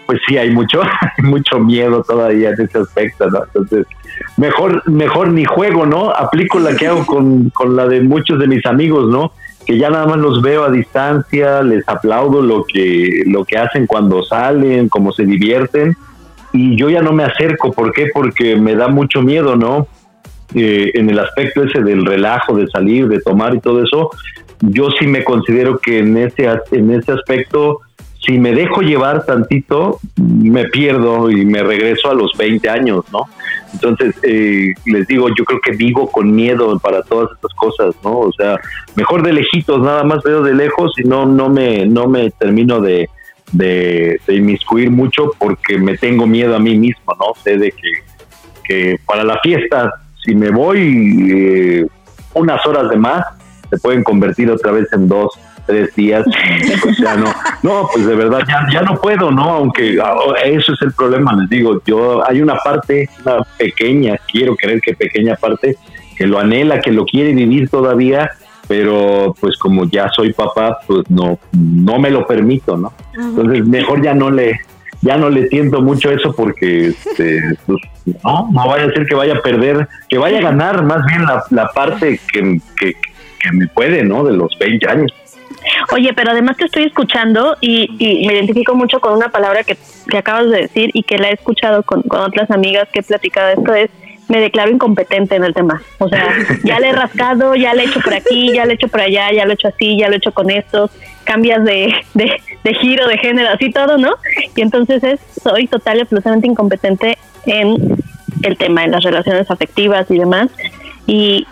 [0.06, 0.82] pues sí hay mucho,
[1.24, 3.44] mucho miedo todavía en ese aspecto, ¿no?
[3.46, 3.86] Entonces,
[4.38, 6.10] mejor, mejor ni juego, ¿no?
[6.12, 9.32] Aplico la que hago con, con la de muchos de mis amigos, ¿no?
[9.66, 13.88] Que ya nada más los veo a distancia, les aplaudo lo que, lo que hacen
[13.88, 15.96] cuando salen, cómo se divierten,
[16.54, 18.08] y yo ya no me acerco, ¿por qué?
[18.14, 19.88] Porque me da mucho miedo, ¿no?
[20.54, 24.10] Eh, en el aspecto ese del relajo, de salir, de tomar y todo eso,
[24.62, 27.80] yo sí me considero que en ese, en ese aspecto,
[28.26, 33.28] si me dejo llevar tantito, me pierdo y me regreso a los 20 años, ¿no?
[33.74, 38.20] Entonces, eh, les digo, yo creo que vivo con miedo para todas estas cosas, ¿no?
[38.20, 38.60] O sea,
[38.96, 42.80] mejor de lejitos, nada más veo de lejos y no, no, me, no me termino
[42.80, 43.10] de,
[43.54, 47.34] de, de inmiscuir mucho porque me tengo miedo a mí mismo, ¿no?
[47.44, 47.92] Sé de que,
[48.64, 49.94] que para la fiesta,
[50.24, 51.88] si me voy eh,
[52.36, 53.26] unas horas de más,
[53.72, 55.32] se pueden convertir otra vez en dos,
[55.66, 56.24] tres días.
[56.82, 59.44] pues, ya no, no, pues de verdad ya, ya no puedo, ¿no?
[59.44, 64.56] Aunque ah, eso es el problema, les digo, yo hay una parte, una pequeña, quiero
[64.56, 65.78] creer que pequeña parte,
[66.16, 68.30] que lo anhela, que lo quiere vivir todavía,
[68.68, 72.94] pero pues como ya soy papá, pues no, no me lo permito, ¿no?
[73.14, 74.60] Entonces mejor ya no le,
[75.02, 77.82] ya no le siento mucho eso porque este, pues,
[78.24, 81.24] no, no vaya a ser que vaya a perder, que vaya a ganar más bien
[81.24, 82.96] la, la parte que, que,
[83.42, 84.24] que me puede, ¿no?
[84.24, 85.12] De los 20 años.
[85.92, 89.78] Oye, pero además te estoy escuchando y, y me identifico mucho con una palabra que,
[90.10, 93.04] que acabas de decir y que la he escuchado con, con otras amigas que he
[93.04, 93.90] platicado esto, es
[94.32, 95.82] me declaro incompetente en el tema.
[96.00, 96.34] O sea,
[96.64, 99.02] ya le he rascado, ya le he hecho por aquí, ya le he hecho por
[99.02, 100.90] allá, ya lo he hecho así, ya lo he hecho con estos,
[101.26, 104.16] cambias de, de, de giro, de género, así todo, ¿no?
[104.56, 107.98] Y entonces es, soy total y absolutamente incompetente en
[108.44, 110.50] el tema, en las relaciones afectivas y demás.
[111.08, 111.46] Y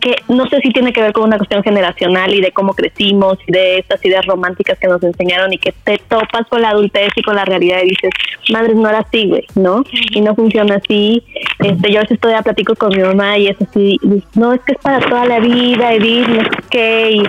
[0.00, 3.38] que no sé si tiene que ver con una cuestión generacional y de cómo crecimos
[3.46, 7.10] y de estas ideas románticas que nos enseñaron y que te topas con la adultez
[7.16, 8.10] y con la realidad y dices,
[8.50, 9.84] madre, no era así, güey, ¿no?
[10.12, 11.22] Y no funciona así.
[11.58, 14.52] Este, yo a veces todavía platico con mi mamá y es así, y dice, no,
[14.52, 17.10] es que es para toda la vida, Edith, no sé qué.
[17.12, 17.22] Y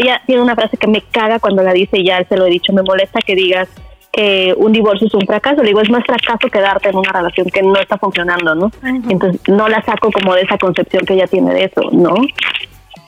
[0.00, 2.50] ella tiene una frase que me caga cuando la dice y ya se lo he
[2.50, 3.68] dicho, me molesta que digas
[4.12, 5.62] que un divorcio es un fracaso.
[5.62, 8.70] Le digo, es más fracaso quedarte en una relación que no está funcionando, ¿no?
[9.08, 12.14] Entonces, no la saco como de esa concepción que ella tiene de eso, ¿no?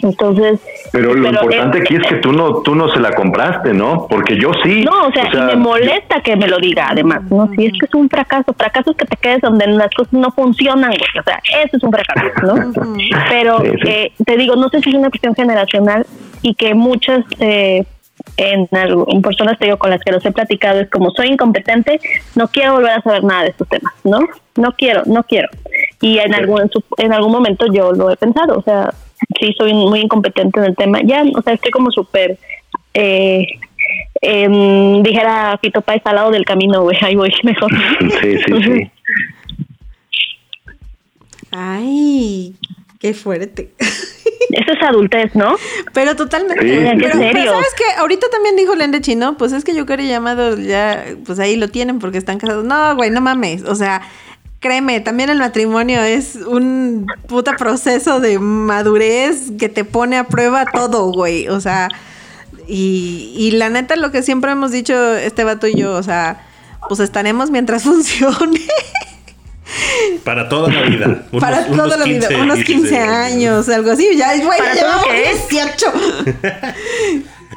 [0.01, 0.61] Entonces,
[0.93, 3.73] Pero lo pero importante es- aquí es que tú no, tú no se la compraste,
[3.73, 4.07] ¿no?
[4.09, 4.83] Porque yo sí.
[4.85, 7.49] no, o sea, y me molesta que me lo diga, además, ¿no?
[7.57, 10.31] Si es que es un fracaso, fracaso es que te quedes donde las cosas no
[10.33, 11.01] funcionan, güey.
[11.19, 12.73] O sea, eso es un fracaso, ¿no?
[13.31, 13.89] Pero Sí, sí.
[13.89, 16.05] eh, te digo, no sé si es una cuestión generacional
[16.43, 17.85] y que muchas eh,
[18.37, 21.29] en, algo- en personas te digo con las que los he platicado es como soy
[21.29, 22.01] incompetente,
[22.35, 24.21] no quiero volver a saber nada de estos temas, ¿no?
[24.57, 25.49] No quiero, no quiero.
[26.01, 28.93] Y en algún en, su- en algún momento yo lo he pensado, o sea,
[29.41, 31.01] sí soy muy incompetente en el tema.
[31.05, 32.39] Ya, o sea, estoy como súper
[32.95, 33.47] eh,
[34.21, 37.71] em, dijera Fito Páez al lado del camino, güey, ahí voy, mejor.
[38.21, 38.91] Sí, sí, sí.
[41.51, 42.55] Ay,
[42.99, 43.71] qué fuerte.
[44.51, 45.57] Eso es adultez, ¿no?
[45.93, 46.63] Pero totalmente.
[46.63, 47.19] Sí, pero, sí.
[47.19, 47.53] pero serio.
[47.53, 49.37] sabes que ahorita también dijo Lendechi, ¿no?
[49.37, 52.65] Pues es que yo quería llamado ya, pues ahí lo tienen porque están casados.
[52.65, 53.63] No, güey, no mames.
[53.65, 54.03] O sea,
[54.61, 60.65] créeme, también el matrimonio es un puta proceso de madurez que te pone a prueba
[60.65, 61.49] todo, güey.
[61.49, 61.89] O sea,
[62.67, 66.47] y, y la neta, lo que siempre hemos dicho este vato y yo, o sea,
[66.89, 68.61] pues estaremos mientras funcione.
[70.25, 71.07] Para toda la vida.
[71.31, 74.09] Unos- Para unos toda la vida, 15, unos 15 años, algo así.
[74.17, 75.35] Ya, güey, ¿Para ya llevamos qué?
[75.59, 75.87] 18.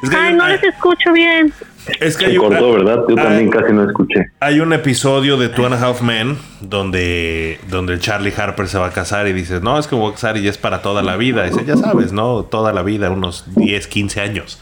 [0.00, 1.52] Es que Ay, no les escucho bien.
[1.98, 3.02] es que Se hay un- cortó, ¿verdad?
[3.08, 4.26] Yo hay- también casi no escuché.
[4.38, 8.78] Hay un episodio de Two and a Half Men donde, donde el Charlie Harper se
[8.78, 10.58] va a casar y dice, no, es que me voy a casar y ya es
[10.58, 11.42] para toda la vida.
[11.42, 12.44] dice, ya sabes, ¿no?
[12.44, 14.60] Toda la vida, unos 10, 15 años.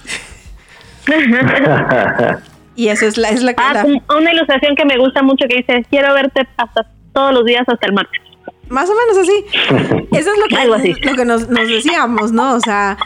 [2.79, 5.57] Y eso es la, es la Ah, la- una ilustración que me gusta mucho que
[5.57, 6.87] dice, quiero verte hasta
[7.17, 8.21] todos los días hasta el martes.
[8.69, 10.07] Más o menos así.
[10.13, 10.95] Eso es lo Algo así.
[10.95, 12.55] que, lo que nos, nos decíamos, ¿no?
[12.55, 12.99] O sea,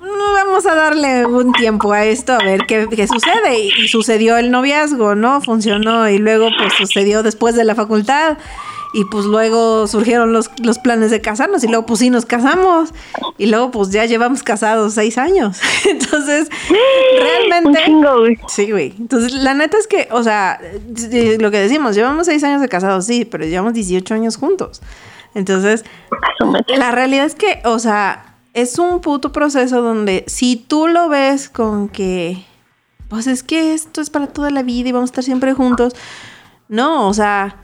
[0.00, 3.58] no vamos a darle un tiempo a esto a ver qué, qué sucede.
[3.58, 5.40] Y, y sucedió el noviazgo, ¿no?
[5.40, 6.08] Funcionó.
[6.08, 8.38] Y luego, pues, sucedió después de la facultad.
[8.94, 11.64] Y pues luego surgieron los, los planes de casarnos.
[11.64, 12.94] Y luego, pues sí, nos casamos.
[13.38, 15.60] Y luego, pues ya llevamos casados seis años.
[15.90, 17.82] Entonces, Un realmente.
[17.84, 18.38] chingo, güey.
[18.46, 18.94] Sí, güey.
[18.96, 22.68] Entonces, la neta es que, o sea, eh, lo que decimos, llevamos seis años de
[22.68, 24.80] casados, sí, pero llevamos 18 años juntos.
[25.34, 25.84] Entonces,
[26.68, 31.48] la realidad es que, o sea, es un puto proceso donde si tú lo ves
[31.48, 32.44] con que,
[33.08, 35.94] pues es que esto es para toda la vida y vamos a estar siempre juntos,
[36.68, 37.56] no, o sea,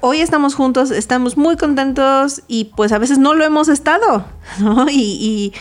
[0.00, 4.24] hoy estamos juntos, estamos muy contentos y pues a veces no lo hemos estado,
[4.60, 4.88] ¿no?
[4.88, 5.52] Y, y,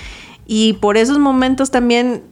[0.45, 2.23] y por esos momentos también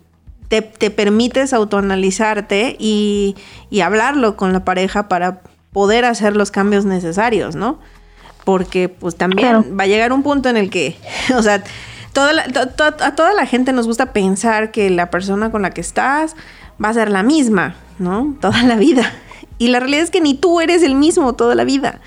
[0.47, 3.35] te, te permites autoanalizarte y,
[3.69, 5.41] y hablarlo con la pareja para
[5.71, 7.79] poder hacer los cambios necesarios, ¿no?
[8.43, 9.65] Porque pues también Claro.
[9.77, 10.97] va a llegar un punto en el que,
[11.35, 11.63] o sea,
[12.11, 15.61] toda la- to- to- a toda la gente nos gusta pensar que la persona con
[15.61, 16.35] la que estás
[16.83, 18.35] va a ser la misma, ¿no?
[18.41, 19.11] Toda la vida.
[19.57, 22.01] Y la realidad es que ni tú eres el mismo toda la vida.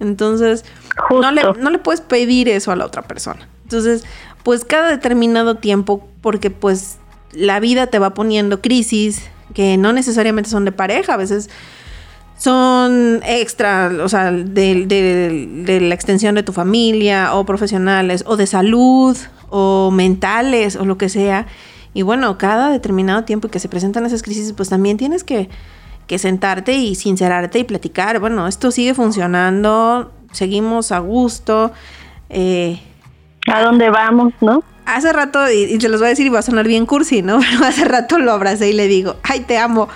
[0.00, 0.64] Entonces,
[1.10, 3.48] no le, no le puedes pedir eso a la otra persona.
[3.64, 4.04] Entonces,
[4.42, 6.98] pues cada determinado tiempo, porque pues
[7.32, 9.22] la vida te va poniendo crisis
[9.54, 11.50] que no necesariamente son de pareja, a veces
[12.36, 18.36] son extra, o sea, de, de- de la extensión de tu familia o profesionales o
[18.36, 19.16] de salud
[19.50, 21.46] o mentales o lo que sea.
[21.94, 25.48] Y bueno, cada determinado tiempo que se presentan esas crisis, pues también tienes que,
[26.08, 28.18] que sentarte y sincerarte y platicar.
[28.18, 31.70] Bueno, esto sigue funcionando, seguimos a gusto.
[32.30, 32.80] Eh,
[33.46, 34.64] ¿A dónde vamos, no?
[34.88, 37.22] hace rato, y, y te los voy a decir y va a sonar bien cursi,
[37.22, 37.40] ¿no?
[37.50, 39.88] Pero hace rato lo abracé y le digo, ay, te amo.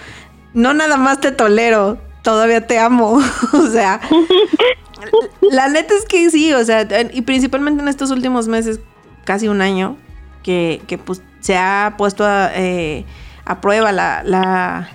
[0.55, 3.21] No nada más te tolero, todavía te amo.
[3.53, 4.01] o sea,
[5.41, 8.81] la neta es que sí, o sea, y principalmente en estos últimos meses,
[9.25, 9.97] casi un año,
[10.43, 13.05] que, que pues se ha puesto a, eh,
[13.45, 14.91] a prueba la, la,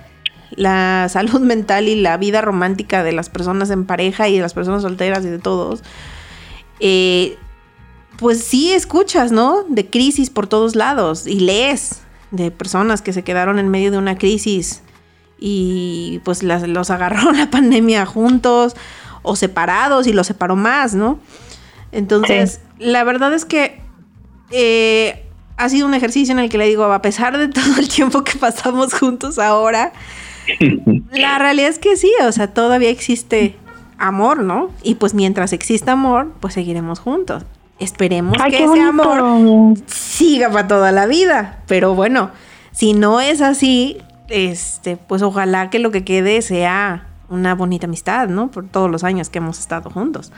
[0.50, 4.54] la salud mental y la vida romántica de las personas en pareja y de las
[4.54, 5.82] personas solteras y de todos.
[6.80, 7.36] Eh,
[8.18, 9.64] pues sí escuchas, ¿no?
[9.68, 13.98] De crisis por todos lados y lees de personas que se quedaron en medio de
[13.98, 14.82] una crisis
[15.38, 18.74] y pues las- los agarró la pandemia juntos
[19.22, 21.18] o separados y los separó más, ¿no?
[21.92, 23.80] Entonces, la verdad es que
[24.50, 25.24] eh,
[25.56, 28.24] ha sido un ejercicio en el que le digo, a pesar de todo el tiempo
[28.24, 29.92] que pasamos juntos ahora,
[31.12, 33.56] la realidad es que sí, o sea, todavía existe
[33.98, 34.70] amor, ¿no?
[34.82, 37.44] Y pues mientras exista amor, pues seguiremos juntos.
[37.78, 41.60] Esperemos Ay, que ese amor siga para toda la vida.
[41.66, 42.30] Pero bueno,
[42.72, 48.28] si no es así, este, pues ojalá que lo que quede sea una bonita amistad,
[48.28, 48.50] ¿no?
[48.50, 50.32] Por todos los años que hemos estado juntos.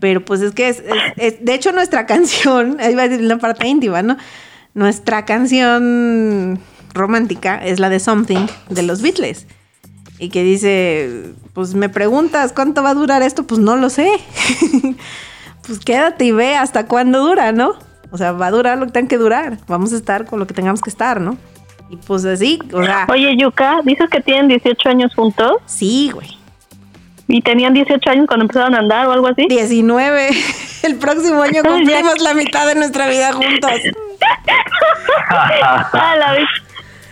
[0.00, 3.24] Pero pues es que es, es- es- de hecho nuestra canción, ahí va a decir
[3.24, 4.16] una parte íntima, ¿no?
[4.74, 6.58] Nuestra canción
[6.98, 9.46] romántica es la de Something de los Beatles.
[10.18, 14.10] Y que dice, pues me preguntas cuánto va a durar esto, pues no lo sé.
[15.66, 17.74] pues quédate y ve hasta cuándo dura, ¿no?
[18.10, 19.58] O sea, va a durar lo que tenga que durar.
[19.68, 21.36] Vamos a estar con lo que tengamos que estar, ¿no?
[21.90, 26.36] Y pues así, o sea, Oye, Yuka, dices que tienen 18 años juntos sí, güey.
[27.28, 29.46] y tenían 18 años cuando empezaron a andar o algo así.
[29.48, 30.28] 19.
[30.82, 33.70] El próximo año cumplimos la mitad de nuestra vida juntos.
[35.30, 36.48] Ah, la vez.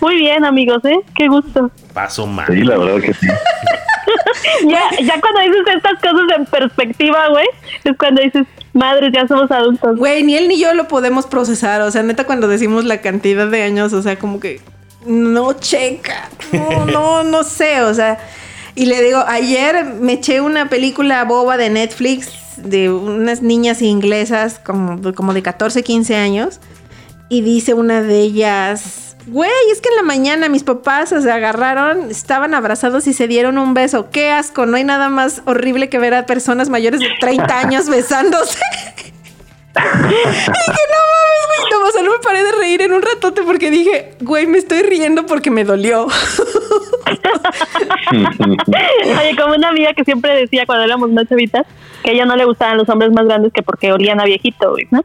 [0.01, 0.99] Muy bien, amigos, ¿eh?
[1.17, 1.71] Qué gusto.
[1.93, 2.47] Paso mal.
[2.49, 3.27] Sí, la verdad que sí.
[4.69, 7.47] Ya, ya cuando dices estas cosas en perspectiva, güey,
[7.85, 9.97] es cuando dices, madres, ya somos adultos.
[9.97, 11.81] Güey, ni él ni yo lo podemos procesar.
[11.83, 14.61] O sea, neta, cuando decimos la cantidad de años, o sea, como que
[15.05, 16.29] no checa.
[16.53, 18.19] No, no, no sé, o sea.
[18.75, 24.59] Y le digo, ayer me eché una película boba de Netflix de unas niñas inglesas
[24.59, 26.61] como, como de 14, 15 años.
[27.29, 32.11] Y dice una de ellas, güey, es que en la mañana mis papás se agarraron,
[32.11, 34.11] estaban abrazados y se dieron un beso.
[34.11, 37.89] Qué asco, no hay nada más horrible que ver a personas mayores de 30 años
[37.89, 38.59] besándose.
[39.75, 43.71] y que no mames, güey, no, solo me paré de reír en un ratote porque
[43.71, 46.07] dije, güey, me estoy riendo porque me dolió.
[48.11, 51.67] Oye, como una amiga que siempre decía cuando éramos más chavitas,
[52.03, 54.71] que a ella no le gustaban los hombres más grandes que porque olían a viejito,
[54.71, 55.05] güey, ¿no?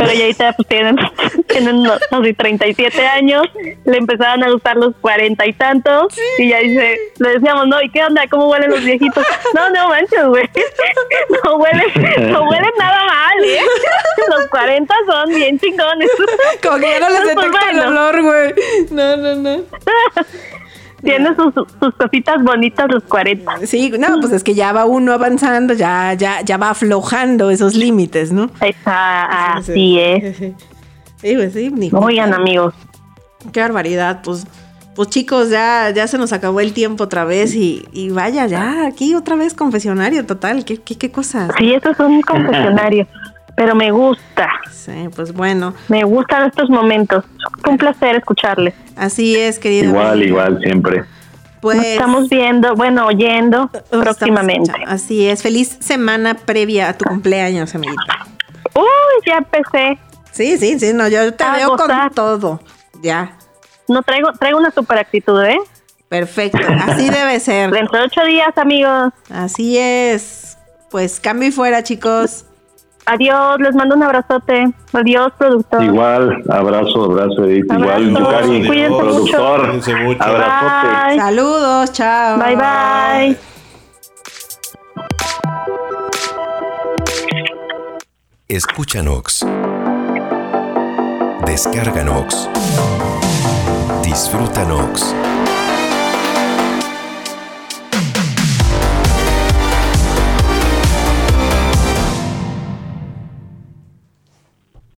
[0.00, 0.96] Pero ya ahorita pues tienen,
[1.48, 3.42] tienen no, no sé, 37 años,
[3.84, 7.90] le empezaban a gustar los cuarenta y tantos, y ya dice, le decíamos, no, ¿y
[7.90, 8.26] qué onda?
[8.30, 9.24] ¿Cómo huelen los viejitos?
[9.54, 10.48] No, no manches, güey,
[11.44, 13.58] no huelen, no huelen nada mal, ¿eh?
[14.28, 16.08] Los 40 son bien chingones.
[16.62, 18.54] Como que ya no les Pues, detecta el olor, güey.
[18.90, 19.64] No, no, no.
[21.02, 23.66] Tiene sus, sus cositas bonitas los 40.
[23.66, 27.74] Sí, no, pues es que ya va uno avanzando, ya, ya, ya va aflojando esos
[27.74, 28.50] límites, ¿no?
[28.60, 29.98] Esa, Sí, así sí.
[29.98, 30.36] es.
[31.20, 32.72] Sí, pues sí, ni- Oigan, amigos.
[33.52, 34.46] Qué barbaridad, pues.
[34.96, 38.86] Pues chicos, ya, ya se nos acabó el tiempo otra vez y, y vaya, ya,
[38.86, 41.50] aquí otra vez confesionario total, qué, qué, qué cosas.
[41.58, 43.06] Sí, esto es un confesionario,
[43.60, 47.26] pero me gusta, Sí, pues bueno, me gustan estos momentos.
[47.60, 48.72] Fue un placer escucharles.
[48.96, 49.90] así es, querido.
[49.90, 51.04] Igual, igual, siempre.
[51.60, 54.70] Pues Nos estamos viendo, bueno, oyendo próximamente.
[54.70, 54.90] escuchando.
[54.94, 58.26] Así es, feliz semana previa a tu cumpleaños, amiguita.
[58.74, 58.82] Uy,
[59.26, 59.98] ya empecé.
[60.32, 62.62] Sí, sí, sí, no, yo te A veo con todo.
[63.02, 63.36] Ya,
[63.88, 65.58] No traigo, traigo una super actitud, ¿eh?
[66.08, 67.70] perfecto, así debe ser.
[67.72, 69.12] Dentro de ocho días, amigos.
[69.28, 70.56] Así es.
[70.90, 72.46] Pues cambio y fuera, chicos.
[73.06, 74.72] Adiós, les mando un abrazote.
[74.92, 75.82] Adiós, productor.
[75.82, 77.70] Igual, abrazo, abrazo, Edith.
[77.70, 78.98] Abrazo, Igual, Yukari, cuídense mucho.
[78.98, 79.60] productor.
[79.60, 80.22] Cuídense mucho.
[80.22, 81.08] Abrazote.
[81.08, 81.18] Bye.
[81.18, 82.38] Saludos, chao.
[82.38, 83.38] Bye, bye.
[88.48, 89.44] Escucha Nox.
[91.46, 92.48] Descarga Nox.
[94.02, 95.14] Disfruta Nox.